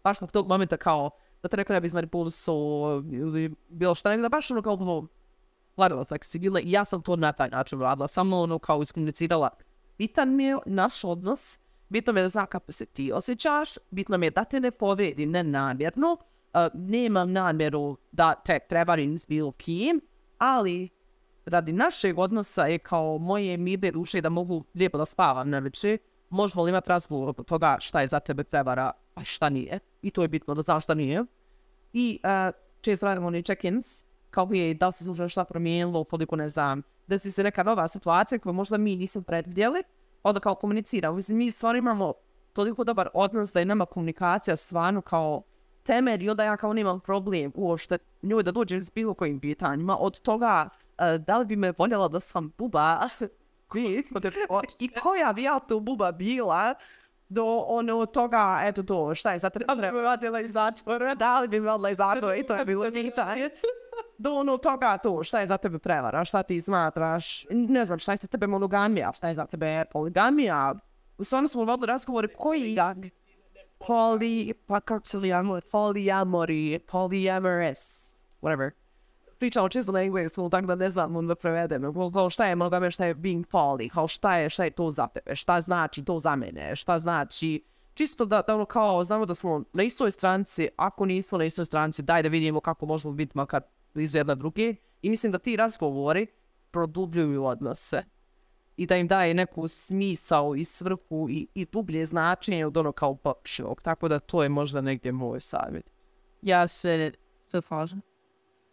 [0.04, 1.10] Baš na tog momenta kao
[1.42, 5.06] da te neko ne bi izmanipulisao ili bilo šta, nego da baš ono kao bilo
[5.76, 9.50] gledala fleksibilne i ja sam to na taj način radila, samo ono kao iskomunicirala.
[9.98, 14.18] Bitan mi je naš odnos, bitno mi je da zna kako se ti osjećaš, bitno
[14.18, 16.16] mi je da te ne povrijedi nenamjerno,
[16.74, 20.00] nemam namjeru da te prevarim s bilo kim,
[20.38, 20.88] ali
[21.46, 25.98] radi našeg odnosa je kao moje mirne duše da mogu lijepo da spavam na večer,
[26.30, 29.78] možemo li imati razgovor od toga šta je za tebe prevara, a šta nije.
[30.02, 31.24] I to je bitno da znaš šta nije.
[31.92, 36.36] I uh, često radimo oni check-ins, kao je da li se slučajno šta promijenilo, koliko
[36.36, 39.82] ne znam, desi se neka nova situacija koju možda mi nisam predvidjeli,
[40.22, 41.16] onda kao komuniciramo.
[41.16, 42.12] Mislim, mi stvarno imamo
[42.52, 45.42] toliko dobar odnos da je nama komunikacija stvarno kao
[45.82, 49.96] temelj i onda ja kao nemam problem uopšte njoj da dođe s bilo kojim pitanjima.
[50.00, 53.00] Od toga uh, da li bi me voljela da sam buba
[54.78, 56.74] i koja bi ja to buba bila
[57.28, 61.14] do ono toga, eto to, šta je za li bi vadila iz zatvora?
[61.14, 62.36] Da li bi vadila iz zatvora?
[62.36, 63.50] I to je bilo pitanje.
[64.18, 66.24] Do ono toga to, šta je za tebe prevara?
[66.24, 67.46] Šta ti smatraš?
[67.50, 69.12] Ne znam, šta je za tebe monogamija?
[69.12, 70.74] Šta je za tebe poligamija?
[71.20, 72.74] Stvarno smo vodili razgovore koji
[73.86, 78.70] poly, pa kako se polyamor, polyamory, polyamorous, whatever.
[79.38, 81.94] Pričamo čisto na engleskom, tako da ne znam da prevedem.
[82.12, 85.06] Kao šta je monogamija, šta je being poly, kao šta je, šta je to za
[85.06, 87.64] tebe, šta znači to za mene, šta znači
[87.94, 91.64] čisto da, da ono kao znamo da smo na istoj stranci, ako nismo na istoj
[91.64, 93.62] stranci, daj da vidimo kako možemo biti makar
[93.94, 94.74] blizu jedna druge.
[95.02, 96.26] I mislim da ti razgovori
[96.70, 98.02] produbljuju odnose
[98.76, 103.14] i da im daje neku smisao i svrhu i, i dublje značenje od ono kao
[103.14, 103.82] površnog.
[103.82, 105.90] Tako da to je možda negdje moj savjet.
[106.42, 107.12] Ja se
[107.50, 108.02] se slažem.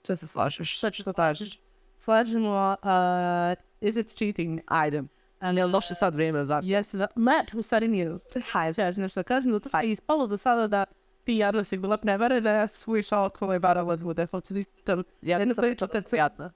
[0.04, 0.78] Sve se slažeš.
[0.78, 1.60] Šta ću to tražiš?
[1.98, 4.60] Slažemo, uh, is it cheating?
[4.68, 5.04] Ajde.
[5.40, 8.18] A ne loše sad vrijeme za Jeste da, Matt, u stvari nije.
[8.52, 10.86] Hajde, ja nešto kažem, da to je ispalo do sada da
[11.24, 14.54] ti jadno si bila prevarena, ja sam svoj šal koji barala bude, hoću
[14.86, 16.52] da Ja ne sam pričao, jadna.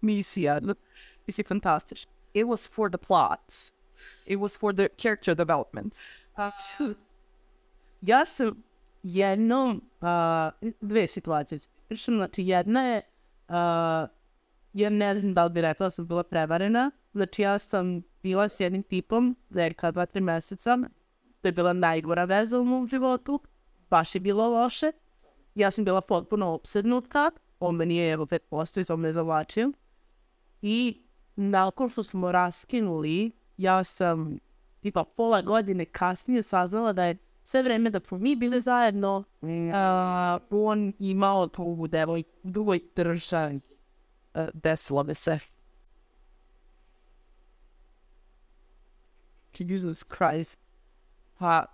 [0.00, 0.74] Nisi jadna.
[1.26, 1.98] Is it fantastic?
[2.34, 3.72] It was for the plot.
[4.26, 5.94] It was for the character development.
[6.36, 6.50] Uh,
[8.02, 8.62] ja sam
[9.02, 11.58] jednom, uh, dve situacije.
[11.90, 13.02] Znači jedna je,
[13.48, 13.54] uh,
[14.72, 18.60] ja ne znam da li bi rekla sam bila prevarena, znači ja sam bila s
[18.60, 20.78] jednim tipom, neka dva, tri meseca,
[21.40, 23.40] to je bila najgora veza u mom životu,
[23.90, 24.92] baš je bilo loše,
[25.54, 29.72] ja sam bila potpuno obsednuta, on me nije evo 5% i sam me zavlačio,
[30.62, 31.05] i
[31.36, 34.38] nakon što smo raskinuli, ja sam
[34.80, 39.48] tipa pola godine kasnije saznala da je sve vreme da smo mi bili zajedno, uh,
[40.50, 43.60] on imao tu devoj, drugoj državi.
[44.34, 45.38] Uh, desilo mi se.
[49.58, 50.58] Jesus Christ.
[51.38, 51.64] Pa,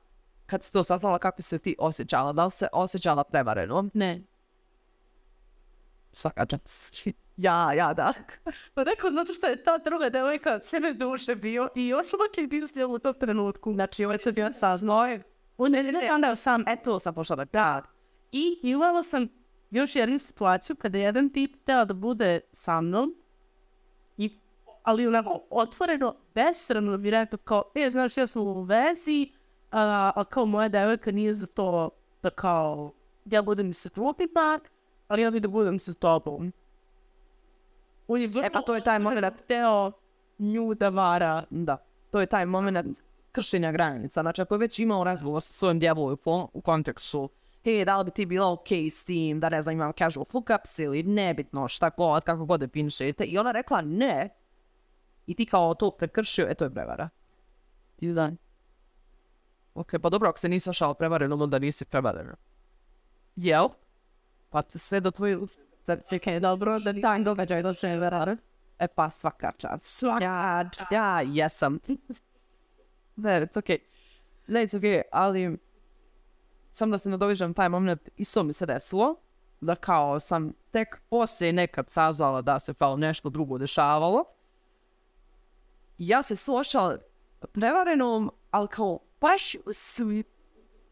[0.46, 2.32] kad si to saznala, kako se ti osjećala?
[2.32, 3.88] Da li se osjećala prevareno?
[3.94, 4.22] Ne.
[6.12, 7.08] Svaka čast.
[7.42, 8.12] Ja, ja, da.
[8.74, 12.46] Pa rekao, zato što je ta druga devojka sve duše bio i još uvijek je
[12.74, 13.72] bio u tom trenutku.
[13.72, 15.22] Znači, ovo se bio saznao je.
[15.58, 17.82] Ne, ne, ne, onda sam, eto sam pošla da da.
[18.32, 19.28] I imala sam
[19.70, 23.14] još jednu situaciju kada jedan tip teo da bude sa mnom,
[24.82, 29.28] ali onako otvoreno, besramno bi rekao kao, e, znaš, ja sam u vezi,
[29.70, 31.90] a, a kao moja devojka nije za to
[32.22, 32.92] da kao,
[33.24, 34.60] ja budem sa drugima,
[35.08, 36.52] ali ja bi da budem sa tobom.
[38.08, 39.92] On je vrlo E pa to je taj moment, hteo
[40.38, 41.44] nju da vara.
[41.50, 41.76] da,
[42.10, 43.00] to je taj moment
[43.32, 44.22] kršenja granica.
[44.22, 47.30] Znači, ako je već imao razgovor sa svojom djevojkom u kontekstu
[47.64, 50.78] hej, da li bi ti bila ok s tim, da ne znam, imam casual hookups
[50.78, 53.24] ili nebitno, šta god, kako god definišete.
[53.24, 54.28] I ona rekla ne.
[55.26, 57.08] I ti kao to prekršio, e to je prevara.
[57.98, 58.30] I da.
[59.74, 62.28] Ok, pa dobro, ako se nisi ošao prevaren, onda nisi prevaren.
[63.36, 63.68] Jel?
[64.50, 65.38] Pa sve do tvoje
[65.84, 68.36] srce, Ok, dobro, da taj događaj da se verare.
[68.78, 69.84] E pa svaka čast.
[69.98, 71.78] Svaka Ja, ja jesam.
[73.16, 73.78] ne, it's okay.
[74.46, 75.58] Ne, it's okay, ali
[76.70, 79.16] sam da se nadovižem taj moment, isto mi se desilo,
[79.60, 84.24] da kao sam tek poslije nekad saznala da se kao nešto drugo dešavalo.
[85.98, 86.98] Ja se slušala
[87.52, 90.22] prevarenom, ali kao baš u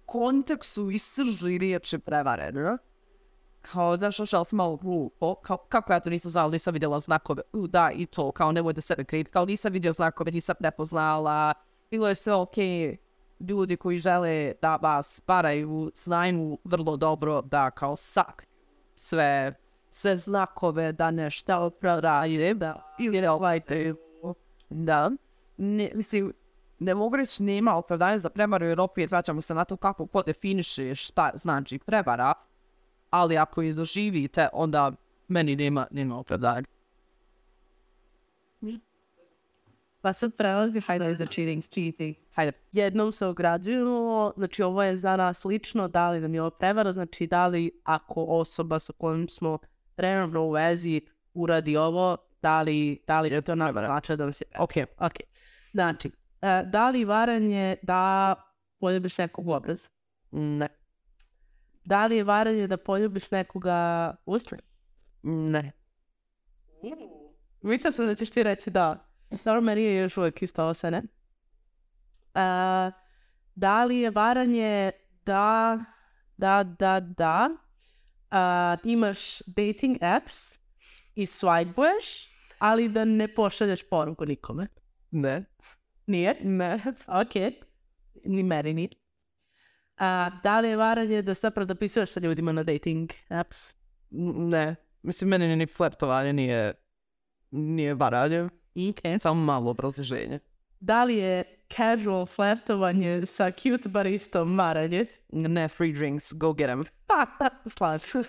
[0.07, 2.79] kontekstu i srži riječi prevareno.
[3.63, 7.43] Kao da šošala sam malo glupo, kao, kako ja to nisam znala, nisam vidjela znakove,
[7.53, 11.55] u da i to, kao nemoj da sebe kriviti, kao nisam vidio znakove, nisam prepoznala,
[11.91, 12.97] bilo je sve okej,
[13.41, 18.47] ljudi koji žele da vas paraju znaju vrlo dobro da kao sak
[18.97, 19.55] sve,
[19.91, 23.97] sve znakove da nešto opravdaju, da, ili ne shvataju,
[24.71, 25.11] da.
[25.57, 26.33] Ne, mislim,
[26.79, 30.23] ne mogu reći nema opravdanja za prevaru jer opet vraćamo se na to kako ko
[30.23, 32.35] definiše šta znači prevara,
[33.11, 34.93] ali ako je doživite, onda
[35.29, 36.65] meni nema, nema opravdanja.
[40.03, 42.17] Pa sad prelazi, hajde za cheating, cheating.
[42.35, 46.51] Hajde, Jednom se ograđujemo, znači ovo je za nas lično, da li nam je ovo
[46.51, 49.59] prevara, znači da li ako osoba sa kojom smo
[49.97, 51.01] trenutno u vezi
[51.35, 54.45] uradi ovo, da li, da li je to nam znači da se...
[54.59, 55.15] Ok, ok.
[55.73, 56.11] Znači,
[56.43, 58.35] e, da li varanje da
[58.81, 59.89] poljubiš nekog obraz?
[60.31, 60.69] ne,
[61.91, 64.57] Da li je varanje da poljubiš nekoga u usta?
[65.23, 65.73] ne,
[67.63, 69.11] Mislila sam da ćeš ti reći da.
[69.45, 70.99] Dobro, meni je još uvijek isto ovo sve, ne?
[70.99, 71.03] E,
[73.55, 74.91] da li je varanje
[75.27, 75.79] da,
[76.37, 77.49] da, da, da,
[78.31, 80.59] a, imaš dating apps
[81.15, 84.67] i swipuješ, ali da ne pošalješ poruku nikome?
[85.11, 85.45] ne,
[86.07, 86.37] Nije?
[86.43, 87.35] ne, Ok.
[88.25, 89.00] Ni meni nije.
[90.01, 93.75] A, da li je varanje da zapravo dopisuješ sa ljudima na dating apps?
[94.11, 94.77] ne.
[95.03, 96.75] Mislim, meni ni flertovanje nije,
[97.51, 98.43] nije varanje,
[98.91, 99.21] Ok.
[99.23, 100.39] samo malo obrazloženje.
[100.81, 105.05] Da li je casual flirtovanje sa cute baristom varanje?
[105.29, 106.85] Ne, free drinks, go get em.
[107.67, 108.25] Slažem.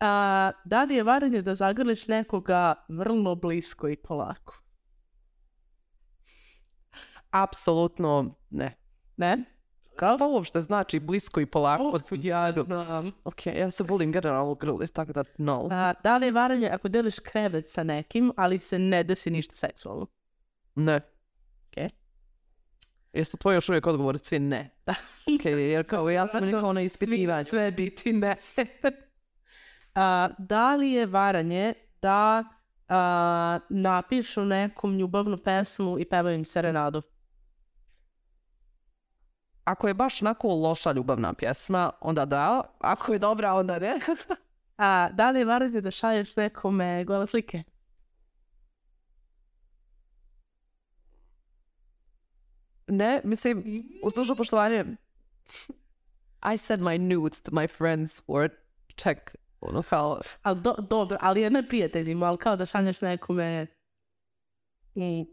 [0.00, 4.58] A, da li je varanje da zagrliš nekoga vrlo blisko i polako?
[7.30, 8.76] Apsolutno ne.
[9.16, 9.44] Ne?
[9.96, 11.82] Kao što uopšte znači blisko i polako?
[11.82, 12.54] O, ja,
[13.24, 15.68] ok, ja se volim generalno grlit, tako da no.
[15.70, 19.54] A, da li je varanje ako deliš krevet sa nekim, ali se ne desi ništa
[19.54, 20.06] seksualno?
[20.74, 20.96] Ne.
[20.96, 21.90] Ok.
[23.12, 24.70] Jesu tvoji još uvijek odgovori svi ne?
[24.86, 24.94] Da.
[25.34, 27.44] Ok, jer kao ja sam nekao na ispitivanju.
[27.44, 28.36] Sve biti ne.
[29.94, 32.44] A, da li je varanje da
[32.88, 37.02] a, napišu nekom ljubavnu pesmu i pevaju im serenadu?
[39.64, 42.62] Ako je baš onako loša ljubavna pjesma, onda da.
[42.78, 43.94] Ako je dobra, onda ne.
[44.76, 47.62] A, da li je varanje da šalješ nekome gole slike?
[52.92, 54.84] ne, mislim, uz dužno poštovanje,
[56.52, 58.48] I send my nudes to my friends for
[58.96, 59.20] check.
[59.60, 63.66] Ono kao, Ali do, dobro, ali je ne prijateljima, ali kao da šalješ nekome...
[64.94, 65.26] I,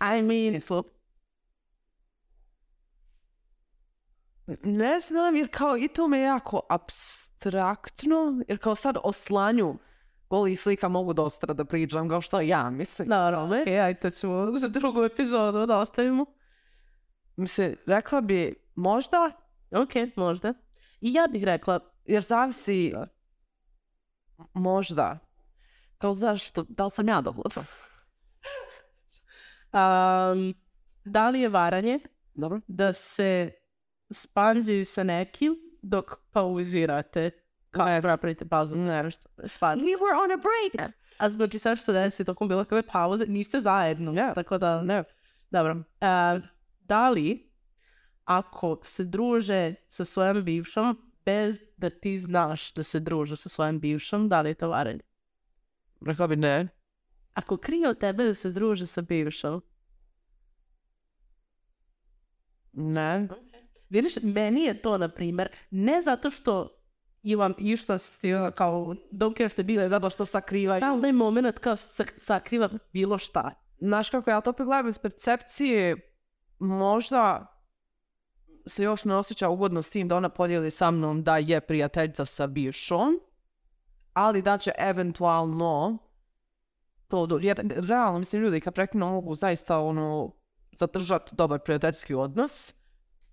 [0.00, 0.60] I mean,
[4.62, 9.78] ne znam, jer kao i to me jako abstraktno, jer kao sad o slanju
[10.30, 13.08] golih slika mogu dosta da pričam, kao što ja mislim.
[13.08, 13.62] Naravno, tome.
[13.62, 16.26] ok, ajde, to ćemo za drugu epizodu da ostavimo.
[17.36, 20.54] Mislim, rekla bi možda, Ok, možda.
[21.00, 23.06] I ja bih rekla, jer zavisi Da.
[24.54, 25.18] možda.
[25.98, 27.50] Kao zašto, da li sam ja dobro?
[29.72, 30.54] um,
[31.14, 32.00] da li je varanje
[32.34, 32.60] Dobro.
[32.66, 33.52] da se
[34.10, 37.30] spanziju sa nekim dok pauzirate
[37.70, 38.76] kako napravite pauzu?
[38.76, 39.10] Ne.
[39.44, 39.84] Stvarno.
[39.84, 40.92] We were on a break.
[41.18, 44.12] A znači sve što desi tokom bilo kakve pauze, niste zajedno.
[44.12, 44.32] Ne.
[44.34, 45.02] Tako da, Ne.
[45.50, 45.76] dobro.
[46.00, 46.40] E,
[46.80, 47.52] da li
[48.24, 53.80] ako se druže sa svojom bivšom bez da ti znaš da se druže sa svojom
[53.80, 55.00] bivšom, da li je to varanje?
[56.06, 56.68] Rekla bi ne.
[57.34, 59.62] Ako krije od tebe da se druže sa bivšom,
[62.76, 63.28] Ne.
[63.88, 66.68] Vidiš, meni je to, na primjer, ne zato što
[67.22, 68.20] imam išta s
[68.54, 70.76] kao, don't care što je bile, zato što sakriva.
[70.76, 73.50] Stalni moment kao sak- sakriva bilo šta.
[73.80, 75.96] Znaš kako ja to opet gledam iz percepcije,
[76.58, 77.46] možda
[78.66, 82.24] se još ne osjeća ugodno s tim da ona podijeli sa mnom da je prijateljica
[82.24, 83.20] sa bivšom,
[84.12, 85.98] ali da će eventualno
[87.08, 90.32] to, do- jer realno mislim ljudi kad prekinu mogu zaista ono
[90.72, 92.74] zadržati dobar prijateljski odnos,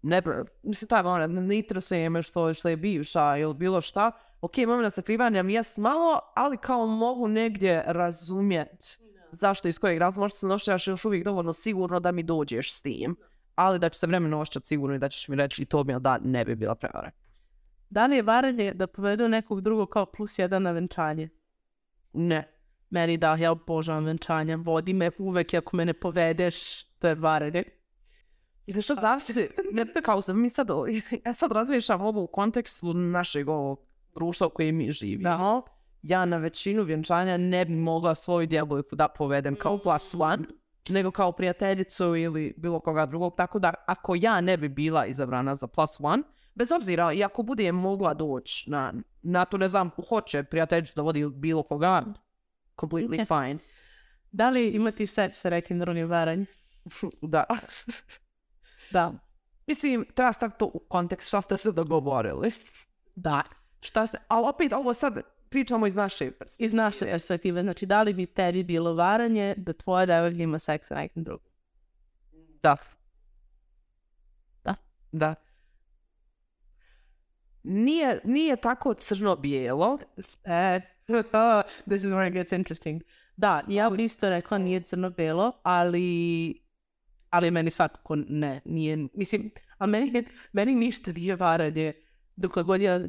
[0.04, 0.22] ne,
[0.64, 4.12] mislim taj moment, ne interesuje me što, što je bivša ili bilo šta,
[4.42, 10.24] ok, moment sakrivanja mi jest malo, ali kao mogu negdje razumjet zašto, iz kojeg razloga,
[10.24, 13.16] možda se osjećaš još uvijek dovoljno sigurno da mi dođeš s tim,
[13.56, 16.00] ali da će se vremenom osjećati sigurno i da ćeš mi reći i to mi
[16.00, 17.12] da ne bi bila prevara.
[17.90, 21.30] Da li je varanje da povedu nekog drugog kao plus jedan na venčanje?
[22.14, 22.50] Ne.
[22.90, 27.64] Meni da, ja obožavam venčanja, vodi me uvek ako me ne povedeš, to je varanje.
[28.66, 30.68] I što zavisi, ne, kao sam mi sad,
[31.26, 33.80] ja sad razmišljam ovo u kontekstu našeg ovog
[34.16, 35.64] društva u kojem mi živimo.
[36.02, 40.44] Ja na većinu vjenčanja ne bi mogla svoju djevojku da povedem kao plus one,
[40.90, 43.34] nego kao prijateljicu ili bilo koga drugog.
[43.38, 46.24] Tako da ako ja ne bi bila izabrana za plus one,
[46.56, 51.02] bez obzira i ako bude mogla doći na, na to, ne znam, hoće prijateljicu da
[51.02, 52.04] vodi bilo koga,
[52.78, 53.60] completely fine.
[54.32, 56.46] Da li imati seks sa nekim drugim varanjem?
[57.22, 57.44] Da.
[58.94, 59.14] Da.
[59.68, 62.52] Mislim, treba staviti to u kontekst šta ste se dogovorili.
[63.16, 63.44] Da.
[63.82, 66.66] Šta ste, ali opet ovo sad pričamo iz naše perspektive.
[66.66, 70.88] Iz naše perspektive, znači da li bi tebi bilo varanje da tvoja devojka ima seks
[70.88, 71.52] sa nekim drugim?
[72.64, 72.78] Da.
[74.64, 74.76] Da.
[75.12, 75.36] Da.
[77.64, 79.98] Nije, nije tako crno-bijelo.
[80.44, 80.82] E,
[81.86, 83.02] this is where it gets interesting.
[83.36, 86.63] Da, ja bi isto rekla nije crno-belo, ali,
[87.34, 91.94] ali meni svakako ne, nije, mislim, a meni, meni ništa nije varanje,
[92.36, 93.00] dokle god ja,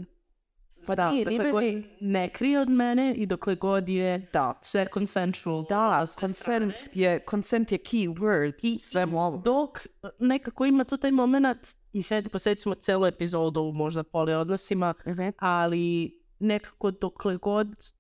[0.86, 1.64] pa da, nije, ni dokle god
[2.00, 4.58] ne krije od mene i dokle god je Da.
[4.62, 5.64] sve consensual.
[5.68, 8.54] Da, consent je, consent je key word.
[8.62, 9.78] I, svemu dok
[10.18, 11.58] nekako ima tu taj moment,
[11.92, 14.94] i sad posjetimo celu epizodu možda poli odnosima,
[15.38, 17.92] ali nekako dokle god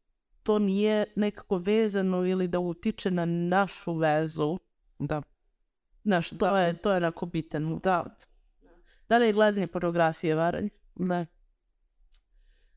[0.42, 4.58] to nije nekako vezano ili da utiče na našu vezu,
[4.98, 5.22] Da.
[6.04, 7.78] Znaš, to je, to je onako bitan.
[7.82, 8.16] Da.
[9.08, 10.68] Da li je gledanje pornografije varanje?
[10.94, 11.26] Ne.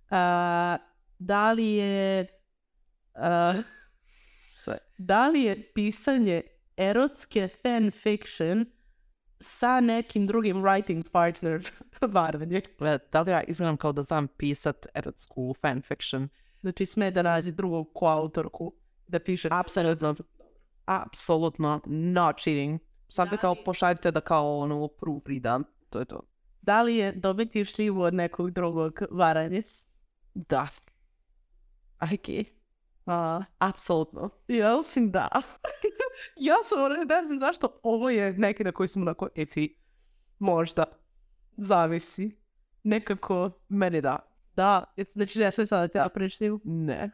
[0.10, 0.78] A,
[1.20, 2.28] da li je
[3.16, 3.54] a,
[4.56, 4.78] Sve.
[4.98, 6.42] da li je pisanje
[6.78, 8.66] erotske fan fiction
[9.40, 11.72] sa nekim drugim writing partner
[12.14, 12.62] varanje?
[12.82, 16.30] E, Da li ja izgledam kao da znam pisat erotsku fanfiction?
[16.62, 18.74] Znači sme da nađe drugog koautorku
[19.08, 19.48] da piše.
[19.52, 20.16] Apsolutno.
[20.86, 21.82] Apsolutno.
[21.86, 22.80] Not cheating.
[23.08, 25.64] Sad mi kao pošaljite da kao ono proofreadam.
[25.90, 26.22] To je to.
[26.62, 29.62] Da li je dobiti šljivu od nekog drugog varanje?
[30.34, 30.68] Da.
[31.98, 32.44] Ajke.
[33.06, 34.30] A, apsolutno.
[34.48, 34.84] Jel?
[34.96, 35.30] Da.
[36.40, 39.70] Ja sam ne znam zašto ovo je neki na koji smo onako efi.
[40.40, 40.84] Možda.
[41.58, 42.38] Zavisi.
[42.84, 44.20] Nekako, Meni da.
[44.56, 44.94] da.
[45.14, 46.60] Znači ne sve sada te šljivu.
[46.64, 47.12] Ne.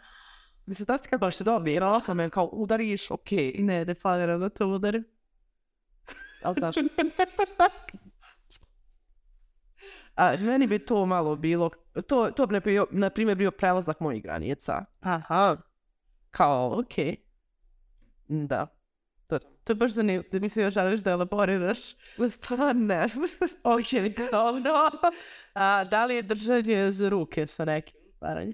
[0.66, 3.56] Mislim, da si kad baš se dobije, onako me kao udariš, okej.
[3.60, 5.06] Ne, ne planiram da to udarim.
[6.44, 6.62] Ali
[10.16, 11.70] a, meni bi to malo bilo,
[12.08, 14.86] to, to bi na primjer bio prelazak mojih granica.
[15.02, 15.58] Aha,
[16.32, 17.16] Kao, okej.
[18.28, 18.68] da.
[19.28, 19.72] To to.
[19.72, 20.24] Je baš zanimljivo.
[20.32, 21.80] Da mi se još želiš da elaboriraš.
[22.48, 23.06] Pa ne.
[23.64, 24.72] Ok, dobro.
[25.54, 28.54] A, da li je držanje za ruke sa nekim varanjem?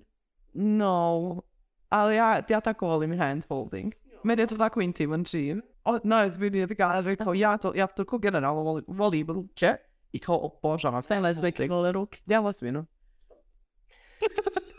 [0.54, 1.42] no.
[1.90, 3.94] Ali ja, ja tako volim hand holding.
[4.24, 5.62] Meni je to tako intiman čin.
[6.04, 9.76] Najozbiljnije ti kaže, kao ja to, ja to kao generalno volim, volim ruke
[10.12, 12.20] i kao obožavam Sve lesbijke vole ruke.
[12.26, 12.86] Ja lesbinu.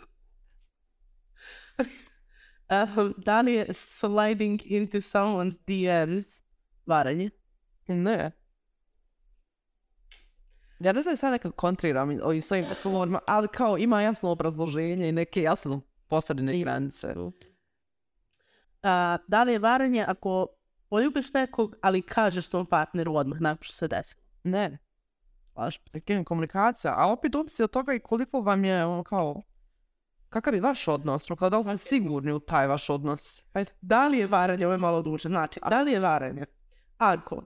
[2.70, 6.42] Um, da li je sliding into someone's DMs
[6.86, 7.30] varanje?
[7.86, 8.30] Ne.
[10.80, 15.12] Ja ne znam sad nekako kontriram ovim svojim odgovorima, ali kao ima jasno obrazloženje i
[15.12, 17.14] neke jasno postavljene granice.
[18.82, 20.46] A, da li je varanje ako
[20.90, 24.16] poljubiš nekog, ali kažeš svom partneru odmah nakon što se desi?
[24.44, 24.78] Ne.
[25.54, 25.80] Baš
[26.24, 29.42] komunikacija, a opet ovisi od toga i koliko vam je ono kao
[30.28, 33.44] kakav je vaš odnos, ono kao da li ste sigurni u taj vaš odnos.
[33.52, 33.70] Ajde.
[33.80, 36.46] Da li je varanje, ovo je malo duže, znači, da li je varanje
[37.00, 37.42] ako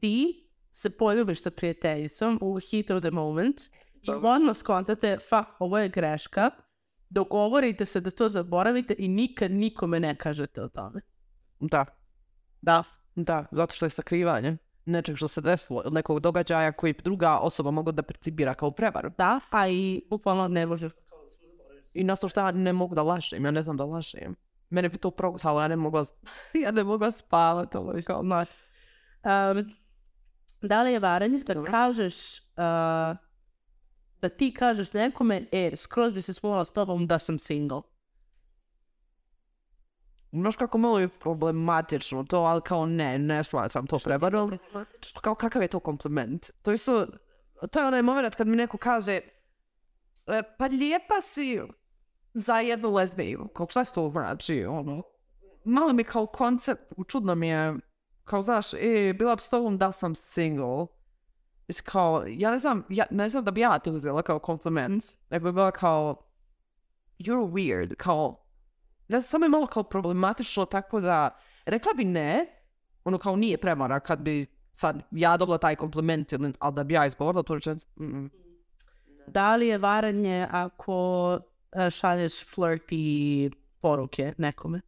[0.00, 3.60] ti se poljubiš sa prijateljicom u heat of the moment
[4.02, 6.50] i odmah skontate, fa, ovo je greška,
[7.10, 11.00] dogovorite se da to zaboravite i nikad nikome ne kažete o tome.
[11.60, 11.84] Da,
[12.64, 12.82] Da.
[13.14, 14.56] da, zato što je sakrivanje
[14.86, 19.10] nečeg što se desilo, ili nekog događaja koji druga osoba mogla da percipira kao prevaru.
[19.18, 20.90] Da, a i bukvalno ne može...
[21.94, 24.34] I na to što ja ne mogu da lažem, ja ne znam da lažem.
[24.70, 26.04] Mene bi to progutalo, ja ne mogla,
[26.64, 28.22] ja ne mogla spavati, ovo je kao,
[29.24, 29.74] Um,
[30.62, 33.16] da li je varanje da kažeš, uh,
[34.20, 37.82] da ti kažeš nekome, e, skroz bi se smula s tobom da sam single.
[40.40, 44.58] Znaš kako malo je problematično to, ali kao ne, ne smatram to prevarom.
[45.20, 46.50] Kao kakav je to kompliment?
[46.62, 47.06] To je, su,
[47.70, 49.20] to je onaj moment kad mi neko kaže
[50.26, 51.60] "E, pa lijepa si
[52.34, 53.48] za jednu lezbiju.
[53.54, 54.64] Kao šta to znači?
[54.64, 55.02] Ono,
[55.64, 57.74] malo mi kao koncept, čudno mi je,
[58.24, 60.86] kao znaš, e, bila bi s tobom da sam single.
[61.68, 65.02] Mislim, kao, ja ne znam, ja ne znam da bi ja to uzela kao kompliment.
[65.30, 66.16] Nego bi bila kao,
[67.18, 68.43] you're weird, kao,
[69.08, 71.30] da samo je malo kao problematično tako da,
[71.66, 72.46] rekla bi ne,
[73.04, 76.94] ono kao nije premara kad bi sad ja dobila taj kompliment, ili- ali da bi
[76.94, 78.30] ja izgovorila tu rečenicu, mm,
[79.26, 81.30] Da li je varanje ako
[81.76, 84.80] uh, šalješ flirty poruke nekome?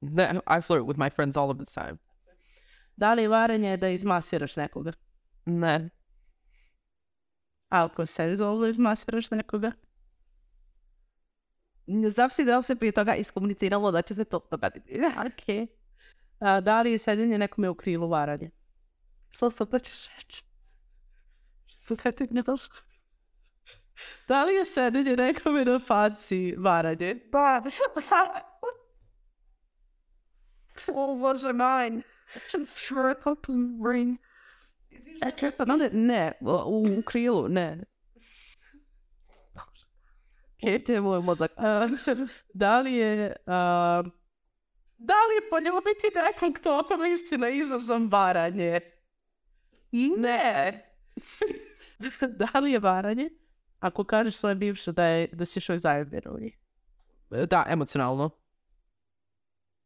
[0.00, 0.24] ne,
[0.58, 1.96] I flirt with my friends all of the time.
[2.96, 4.92] Da li je varanje da izmasiraš nekoga?
[5.46, 5.90] Ne,
[7.68, 9.72] A ako senzualno izmasiraš nekoga?
[11.86, 15.00] Li se prije toga iskomuniciralo da će se to dogoditi.
[15.26, 15.68] Ok.
[16.40, 18.50] A, da li je sedenje nekome u krilu varanje?
[19.30, 20.44] Što sad da ćeš reći?
[21.66, 22.62] Što sad ti ne daš?
[24.28, 27.20] Da li je sedenje nekome na faci varanje?
[27.32, 27.62] Pa,
[30.94, 32.02] oh, bože moj.
[32.66, 34.18] Sure, open ring.
[35.92, 36.32] Ne,
[36.66, 37.84] u krilu, ne.
[40.62, 41.52] Je moj mozak.
[41.56, 41.88] A,
[42.54, 43.36] da li je...
[43.46, 44.02] a,
[44.98, 48.80] da li je poljubiti nekog tokom istina izazom varanje?
[49.92, 50.82] Ne.
[52.38, 53.30] da li je varanje
[53.80, 56.58] ako kažeš svoje bivše da, je, da si još uvijek zaljubljen u njih?
[57.30, 58.30] Da, emocionalno.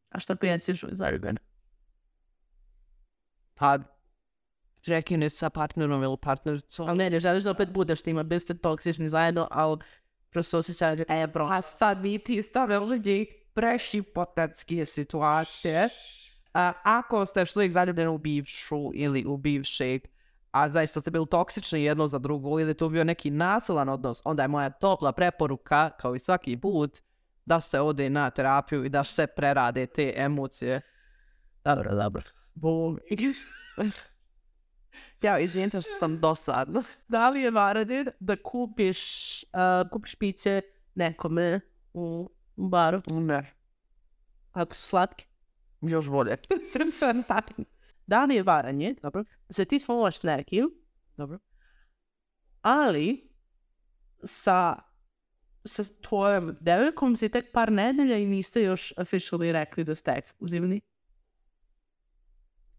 [0.09, 1.39] A šta ako jesi još uvijek zaljubljen?
[3.55, 3.79] Pa,
[4.85, 6.89] prekine sa partnerom ili partnericom.
[6.89, 9.79] Ali ne, ne želiš da opet budeš tima, bili ste toksični zajedno, ali
[10.31, 11.05] prosto osjećaj...
[11.09, 11.49] E, bro.
[11.51, 15.89] A sad mi ti stavili prešipotetske situacije.
[16.55, 20.03] A, ako ste još uvijek zaljubljeni u bivšu ili u bivšeg,
[20.51, 24.43] a zaista ste bili toksični jedno za drugo ili tu bio neki nasilan odnos, onda
[24.43, 26.99] je moja topla preporuka, kao i svaki put,
[27.45, 30.81] da se ode na terapiju i da se prerade te emocije.
[31.65, 32.23] Dobro, dobro.
[32.55, 32.99] Bum.
[35.23, 36.83] Ja, izvinite što sam dosadna.
[37.09, 38.99] da li je varanje da kupiš,
[39.43, 40.63] uh, kupiš piće
[40.95, 41.61] nekome
[41.95, 43.55] u, baru, Ne,
[44.53, 45.27] ako su slatke?
[45.81, 46.37] još bolje.
[48.07, 50.71] da li je varanje Dobro, se ti smolaš s nekim,
[51.17, 51.39] dobro.
[52.63, 53.31] ali
[54.25, 54.77] sa,
[55.65, 60.81] sa tvojom devojkom si tek par nedelja i niste još officially rekli da ste ekskluzivni?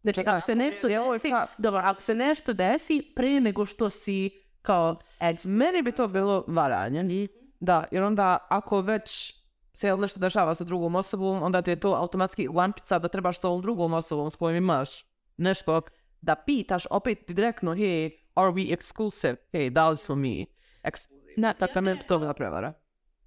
[0.02, 4.30] Znači, Čekaj, ako se nešto desi, dobro, ako se nešto desi pre nego što si
[4.62, 5.46] kao ex...
[5.46, 7.28] Meni bi to bilo varanje.
[7.60, 9.36] Da, jer onda ako već
[9.74, 13.44] se nešto dešava sa drugom osobom, onda ti je to automatski lampica da trebaš s
[13.44, 14.90] ovom drugom osobom s kojom imaš
[15.38, 15.82] nešto
[16.22, 19.36] da pitaš opet direktno, hey, are we exclusive?
[19.54, 20.46] Hey, da li smo mi
[20.84, 21.34] ekskluzivni?
[21.38, 22.74] Na, Tako bi to bila prevara.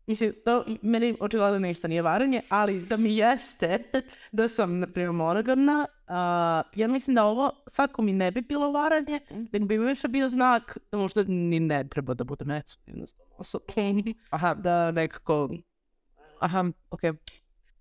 [0.06, 3.78] Mislim, to meni očigledno ništa nije varanje, ali da mi jeste
[4.32, 8.72] da sam, na primjer, monogamna, a, ja mislim da ovo svako mi ne bi bilo
[8.72, 9.20] varanje,
[9.52, 13.04] nego bi mi više bio znak da možda ni ne treba da budem ekskluzivna
[13.36, 13.66] osobom.
[14.30, 15.48] Aha, Da nekako,
[16.40, 17.12] aha, okej.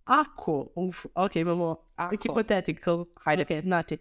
[0.03, 2.15] ako, uf, ok, imamo Ako.
[2.15, 3.97] hypothetical, hajde, okay, znači,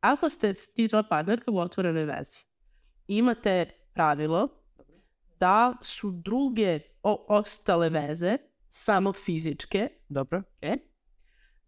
[0.00, 2.38] ako ste ti partnerka u otvorenoj vezi,
[3.06, 4.48] imate pravilo
[5.40, 8.36] da su druge o- ostale veze
[8.70, 10.38] samo fizičke, Dobro.
[10.38, 10.80] ok?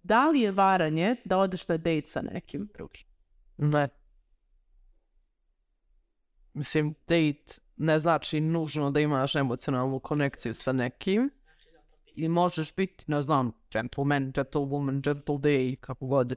[0.02, 3.06] Da li je varanje da odeš na dejt sa nekim drugim?
[3.56, 3.88] Ne.
[6.54, 11.30] Mislim, date ne znači nužno da imaš emocionalnu konekciju sa nekim.
[12.14, 16.34] I možeš biti, ne znam, gentleman, gentlewoman, gentle day, kako god.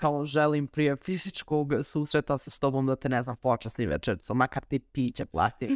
[0.00, 4.64] Kao želim prije fizičkog susreta sa s tobom da te, ne znam, počasni večercu, makar
[4.64, 5.66] ti piće plati.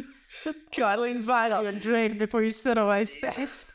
[0.77, 3.67] God, invite on a drink before you sit on my face.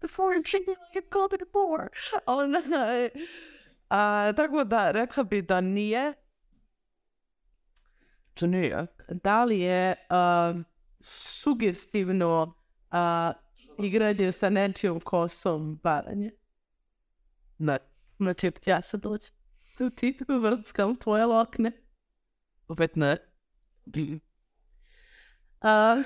[0.00, 1.88] Before you drink, it a bore.
[2.24, 3.10] Ali ne.
[3.90, 6.12] A, tako da, rekla bi da nije.
[8.34, 8.86] To nije.
[9.08, 10.64] Da li je um,
[11.00, 12.54] sugestivno
[12.92, 16.30] uh, igranje sa nečijom kosom varanje.
[17.58, 17.78] Ne.
[18.18, 19.02] Znači, ja sad.
[19.78, 21.72] Tu ti vrckam tvoje lokne.
[22.68, 23.16] Opet ne.
[25.60, 25.96] A,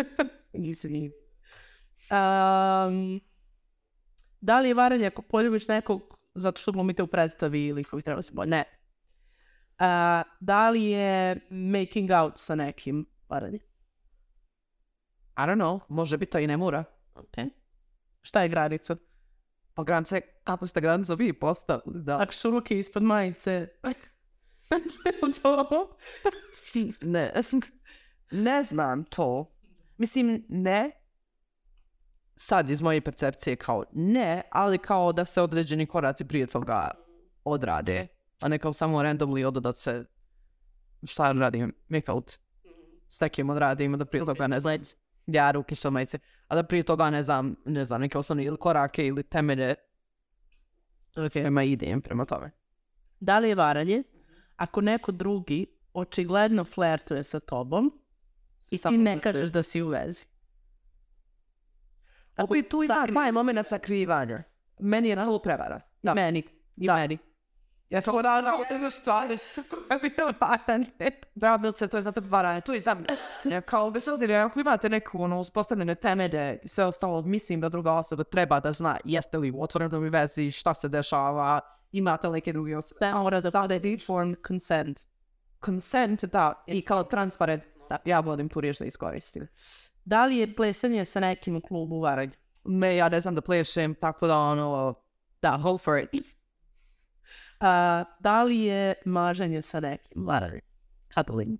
[0.52, 1.10] izvini.
[2.10, 3.20] Um,
[4.40, 8.22] da li je varanje ako poljubiš nekog zato što glumite u predstavi ili koji treba
[8.22, 8.50] se bolje?
[8.50, 8.64] Ne.
[9.78, 13.58] A, da li je making out sa nekim varanje?
[15.36, 16.84] I don't know, može biti to i ne mora.
[17.14, 17.50] Okay.
[18.22, 18.96] Šta je granica?
[19.74, 22.18] Pa granice, kako ste granicu vi postavili, da.
[22.18, 23.68] Ako su ruke ispod majice...
[27.02, 27.32] ne,
[28.30, 29.56] ne znam to.
[29.96, 30.90] Mislim, ne.
[32.36, 36.90] Sad iz moje percepcije kao ne, ali kao da se određeni koraci prije toga
[37.44, 38.06] odrade.
[38.40, 40.04] A ne kao samo randomly odo da se
[41.04, 42.32] šta radim, make out.
[43.08, 44.78] S takim odradim, da prije toga ne znam.
[45.26, 46.18] Ja, ruke su majice.
[46.48, 49.74] A da prije toga ne znam, ne znam, neke osnovne ili korake ili temelje.
[51.32, 52.50] Prema idem prema tome.
[53.20, 54.02] Da li je varanje
[54.56, 58.02] ako neko drugi očigledno flertuje sa tobom
[58.70, 60.26] i ti ne kažeš da si u vezi?
[62.36, 64.42] Ako i tu ima taj moment sakrivanja.
[64.78, 65.80] Meni je to prevara.
[66.02, 66.14] Da.
[66.14, 66.42] Meni.
[66.76, 66.94] I Da.
[66.96, 67.18] meni.
[67.92, 69.38] Ja to da, da, to je stvari.
[71.40, 73.16] Pravilice, to je zato varanje, to je za mene.
[73.44, 77.68] Ja, kao bez obzira, ako imate neku ono, uspostavljene temelje i sve ostalo, mislim da
[77.68, 81.60] druga osoba treba da zna jeste li u otvorenoj vezi, šta se dešava,
[81.92, 82.98] imate neke druge osobe.
[82.98, 85.00] Sve mora da bude informed consent.
[85.64, 89.48] Consent, da, i kao transparent, da, ja volim tu riječ da iskoristim.
[90.04, 92.32] Da li je plesanje sa nekim u klubu varanje?
[92.64, 94.94] Me, ja ne znam da plešem, tako da ono,
[95.42, 96.41] da, go for it.
[97.62, 100.60] A, da li je mažanje sa nekim varanje?
[101.14, 101.58] Cuddling.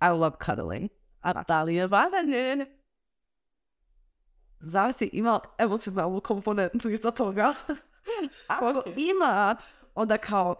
[0.00, 0.90] I love cuddling.
[1.20, 2.66] A da li je varanje?
[4.64, 7.54] zavisi ima emocionalnu komponentu iza toga.
[8.48, 9.56] Ako ima,
[9.94, 10.54] onda kao,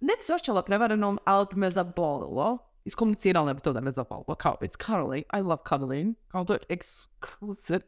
[0.00, 2.58] ne bi se osjećala prevarenom, ali bi me zabolilo.
[2.84, 4.34] Iskomunicirala bi to da me zabolilo.
[4.34, 6.14] Kao, it's cuddling, I love cuddling.
[6.28, 7.80] Kao to je exclusive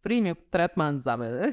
[0.00, 1.52] premium tretman za mene.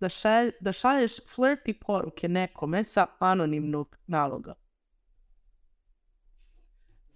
[0.00, 4.54] da, šalj, da šalješ flirty poruke nekome sa anonimnog naloga?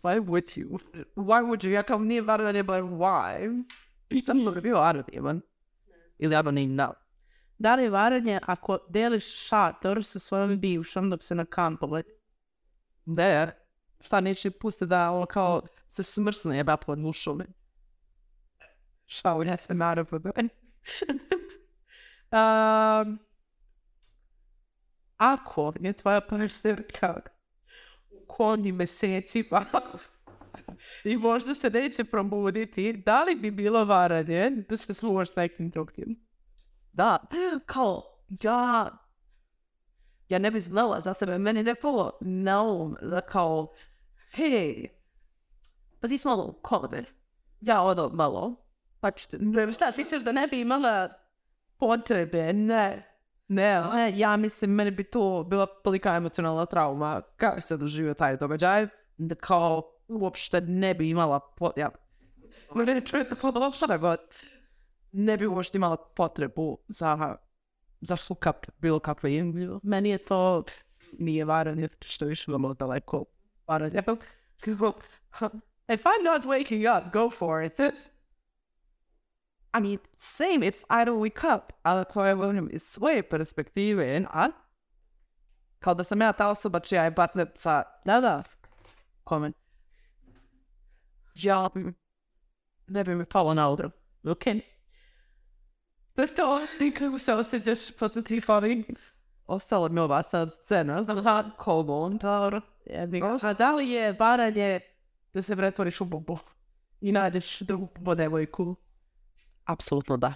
[0.03, 0.78] Why would you?
[1.16, 1.70] Why would you?
[1.70, 3.64] Ja kao nije varanje, but why?
[4.26, 5.41] Da bi bio anoniman.
[6.18, 6.93] Ili anonimna.
[7.59, 12.03] Da li je varanje ako deliš šator sa svojom bivšom dok se na kampove?
[13.05, 13.53] Ne.
[14.01, 17.43] Šta neće pustiti da ono kao se smrsne jeba pod mušom.
[19.07, 20.20] Šao, ja se naravno.
[22.33, 23.18] Um,
[25.16, 27.20] ako je tvoja partnerka
[28.11, 29.64] u konjim mesecima
[31.05, 36.26] i možda se neće probuditi, da li bi bilo varanje da se sluvaš nekim drugim?
[36.93, 37.18] Da,
[37.66, 38.03] kao,
[38.43, 38.91] ja,
[40.28, 43.72] ja ne bi znala za sebe, meni ne polo na um, da kao,
[44.30, 44.89] hej,
[46.01, 47.05] pa ti si malo u kome,
[47.61, 48.66] ja ono malo,
[49.01, 51.22] pa ne, Šta, misliš da ne bi imala
[51.83, 52.53] potrebe?
[52.53, 53.09] Ne.
[53.49, 58.37] Ne, ne, ja mislim, meni bi to bila tolika emocionalna trauma, kako se doživio taj
[58.37, 58.87] događaj,
[59.18, 61.91] da kao, uopšte ne bi imala, po, ja,
[62.74, 63.35] ne čujete
[63.74, 64.20] šta god,
[65.12, 67.37] ne bi uopšte imala potrebu za,
[68.01, 69.30] za hookup bilo kakve.
[69.83, 70.64] Meni je to
[71.18, 73.24] nije varanje, što više imamo daleko
[73.66, 74.03] varanje.
[75.89, 77.80] If I'm not waking up, go for it.
[79.75, 84.25] I mean, same if I don't wake up, ali ako je volim iz svoje perspektive,
[84.31, 84.49] a?
[85.79, 88.43] Kao da sam ja ta osoba čija je partnerca, Da, da.
[89.25, 89.53] kome,
[91.35, 91.93] ja bi,
[92.87, 93.91] ne bi mi palo na udru.
[94.25, 94.45] Ok.
[96.14, 96.61] To je to,
[96.99, 98.87] kako se osjećaš posle tih ovih?
[99.47, 101.51] Ostala mi ova sad scena, Aha.
[101.64, 102.18] come on.
[102.18, 102.61] Dobro.
[102.87, 103.37] Jebi ga.
[103.43, 104.81] A da li je varanje
[105.35, 106.39] da se pretvoriš u bubu
[107.01, 108.77] i nađeš drugu devojku?
[109.65, 110.35] Apsolutno da.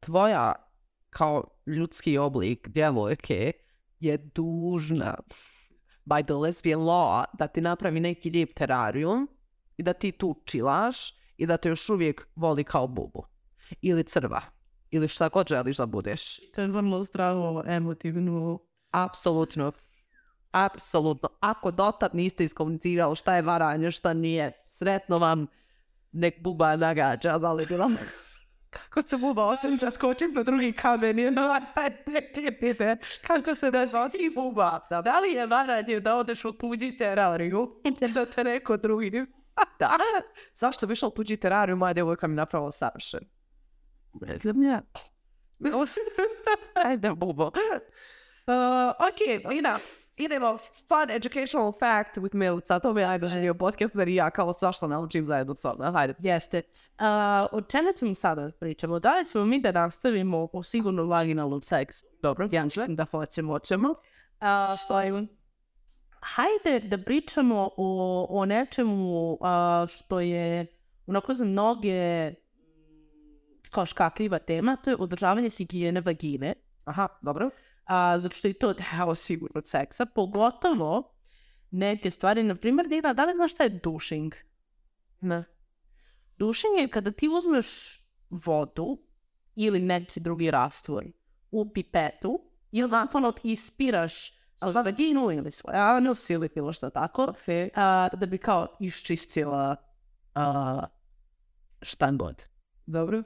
[0.00, 0.52] Tvoja
[1.10, 3.52] kao ljudski oblik djevojke
[4.00, 5.16] je dužna
[6.04, 9.28] by the lesbian law da ti napravi neki lijep terarijum
[9.76, 13.24] i da ti tu čilaš i da te još uvijek voli kao bubu.
[13.80, 14.40] ili crva.
[14.90, 16.52] Ili šta god želiš da budeš.
[16.54, 18.58] To je vrlo zdravo, emotivno.
[18.90, 19.72] Apsolutno.
[20.50, 21.28] Apsolutno.
[21.40, 25.46] Ako dotad niste iskomunicirali šta je varanje, šta nije, sretno vam,
[26.12, 27.96] nek buba nagađa, ali bi vam...
[28.70, 31.30] Kako se buba osjeća skočiti na drugi kamen i
[33.26, 34.80] Kako se da zoti buba?
[35.04, 37.80] Da li je varanje da odeš u tuđi terariju?
[38.14, 39.26] da te neko drugi...
[39.78, 39.98] da.
[40.54, 43.20] Zašto bi išla u tuđi terariju, moja djevojka mi napravila savršen.
[44.20, 44.82] Ne znam ja.
[46.74, 47.50] Ajde, bubo.
[48.46, 48.54] Uh,
[49.08, 49.78] ok, Lina,
[50.20, 52.78] idemo fun educational fact with Milica.
[52.78, 55.92] To mi je najdražniji podcast jer ja kao svašta naučim zajedno s ona.
[55.92, 56.14] Hajde.
[56.18, 56.62] Jeste.
[56.98, 57.04] Uh,
[57.52, 58.98] o čemu ćemo sada pričamo?
[58.98, 62.06] Da li ćemo mi da nastavimo o sigurno vaginalnom seksu?
[62.22, 63.88] Dobro, Ja mislim da hoćemo, hoćemo.
[63.90, 63.96] Uh,
[64.84, 65.26] što je-
[66.22, 70.66] Hajde da pričamo o, o nečemu a, što je
[71.06, 72.32] onako za mnoge
[73.70, 76.54] kao škakljiva tema, to je održavanje higijene vagine.
[76.84, 77.50] Aha, dobro.
[77.90, 81.14] A, zato što je to deo sigurnog seksa, pogotovo
[81.70, 84.34] neke stvari, na primjer, Dina, da li znaš šta je dušing?
[85.20, 85.44] Ne.
[86.38, 88.98] Dušing je kada ti uzmeš vodu
[89.54, 91.04] ili neki drugi rastvor
[91.50, 97.32] u pipetu i onako ispiraš svoju vaginu ili svoj anus ili bilo što tako,
[97.74, 99.76] a, da bi kao iščistila
[100.34, 100.84] a,
[101.82, 102.44] šta god.
[102.86, 103.22] Dobro.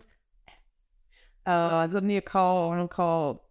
[1.45, 3.44] A, Zar nije kao, ono kao...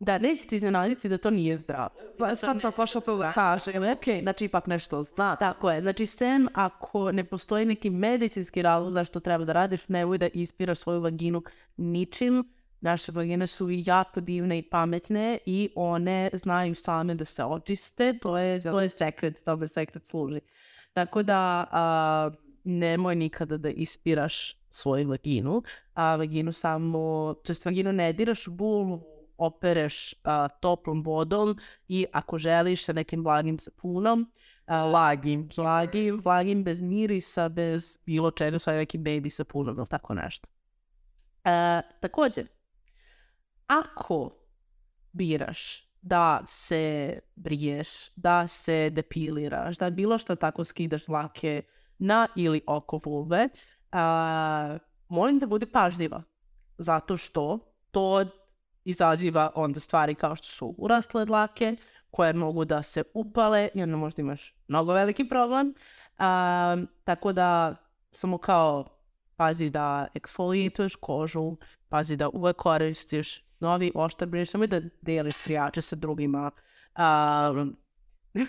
[0.00, 1.90] da, neće ti iznenaditi da to nije zdravo.
[2.18, 5.36] Pa sad sam pošla to da kažem, ok, znači ipak nešto zna.
[5.36, 10.18] Tako je, znači sem ako ne postoji neki medicinski razlog zašto treba da radiš, nemoj
[10.18, 11.42] da ispiraš svoju vaginu
[11.76, 12.44] ničim.
[12.80, 18.38] Naše vagine su jako divne i pametne i one znaju same da se očiste, to
[18.38, 20.40] je, to je sekret, tome sekret služi.
[20.92, 22.30] Tako da a,
[22.64, 25.62] nemoj nikada da ispiraš svoju vaginu,
[25.94, 29.02] a vaginu samo, to vaginu ne diraš u bulvu,
[29.40, 31.56] opereš a, toplom vodom
[31.88, 34.26] i ako želiš sa nekim blagim sapunom,
[34.66, 35.48] a, Lagim.
[35.56, 40.48] Vlagim, vlagim bez mirisa, bez bilo čega, sa nekim baby sapunom ili tako nešto.
[41.44, 42.46] E, također,
[43.66, 44.30] ako
[45.12, 51.62] biraš da se briješ, da se depiliraš, da bilo što tako skidaš dlake
[51.98, 53.48] na ili oko vulve,
[53.92, 54.78] a,
[55.08, 56.22] molim da bude pažljiva.
[56.78, 57.58] Zato što
[57.90, 58.24] to
[58.84, 61.76] izaziva onda stvari kao što su urastle dlake,
[62.10, 65.74] koje mogu da se upale i onda možda imaš mnogo veliki problem.
[66.18, 67.76] A, tako da
[68.12, 68.84] samo kao
[69.36, 71.56] pazi da eksfolijetuješ kožu,
[71.88, 76.50] pazi da uvek koristiš novi oštar briješ, samo da deliš prijače sa drugima.
[76.94, 77.64] A,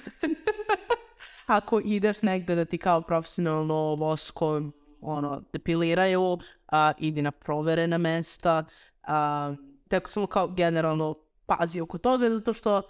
[1.46, 4.62] ako ideš negde da ti kao profesionalno vosko
[5.02, 8.64] ono, depiliraju, a, idi na proverena mesta.
[9.04, 9.54] A,
[9.92, 11.16] tako samo kao generalno
[11.46, 12.82] pazi oko toga, zato što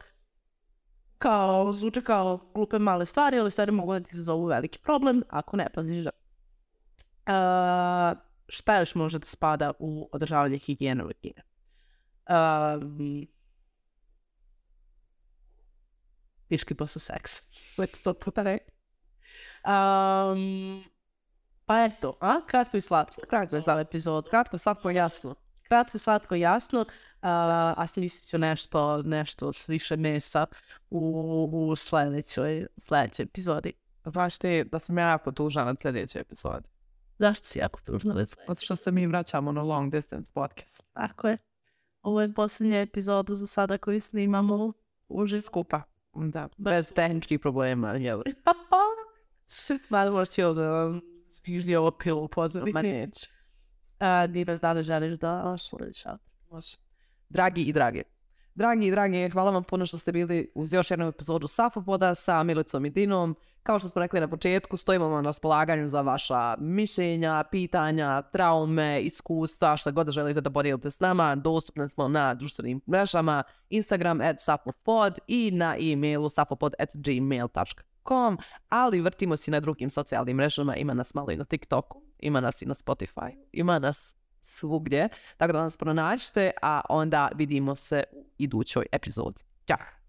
[1.17, 5.57] kao, zvuče kao glupe male stvari, ali stvari mogu da ti izazovu veliki problem ako
[5.57, 6.11] ne paziš da.
[7.25, 8.13] A,
[8.47, 11.43] šta još može da spada u održavanje higijene vagine?
[12.29, 13.27] Um,
[16.47, 17.41] piški posle seksa.
[17.77, 18.75] Lepo to puta rekao.
[19.65, 20.83] Um,
[21.65, 22.41] pa eto, a?
[22.47, 23.21] Kratko i slatko.
[23.29, 24.29] Kratko je za epizod.
[24.29, 25.35] Kratko, slatko, jasno.
[25.71, 26.85] Kratko, slatko, jasno.
[27.21, 30.45] A, a smislit ću nešto, nešto s više mesa
[30.89, 33.73] u, u sledećoj, sledećoj epizodi.
[34.05, 36.67] Znaš ti da sam ja jako tužna na sljedećoj epizodi.
[37.19, 38.29] Zašto si jako tužna već?
[38.47, 40.93] Zato što se mi vraćamo na long distance podcast.
[40.93, 41.37] Tako je.
[42.01, 44.73] Ovo je posljednja epizoda za sada koju snimamo
[45.07, 45.41] uživo.
[45.41, 45.81] Skupa.
[46.13, 48.21] Da, bez tehničkih problema, jel?
[49.89, 50.65] Mada možeš ti ovdje
[51.27, 52.73] spiždi ovo pilu pozadini.
[52.73, 53.40] Ma neće.
[54.01, 55.61] A, Dina, da li želiš da out?
[56.49, 56.77] Može.
[57.29, 58.03] Dragi i drage.
[58.55, 62.43] Dragi i drage, hvala vam puno što ste bili uz još jednu epizodu Safopoda sa
[62.43, 63.35] Milicom i Dinom.
[63.63, 69.01] Kao što smo rekli na početku, stojimo vam na raspolaganju za vaša mišljenja, pitanja, traume,
[69.01, 71.35] iskustva, šta god želite da podijelite s nama.
[71.35, 78.37] Dostupni smo na društvenim mrežama, Instagram at safopod i na e-mailu safopod at gmail.com,
[78.69, 82.61] ali vrtimo se na drugim socijalnim mrežama, ima nas malo i na TikToku, ima nas
[82.61, 88.25] i na Spotify, ima nas svugdje, tako da nas pronađite, a onda vidimo se u
[88.37, 89.41] idućoj epizodi.
[89.67, 90.00] Ćao!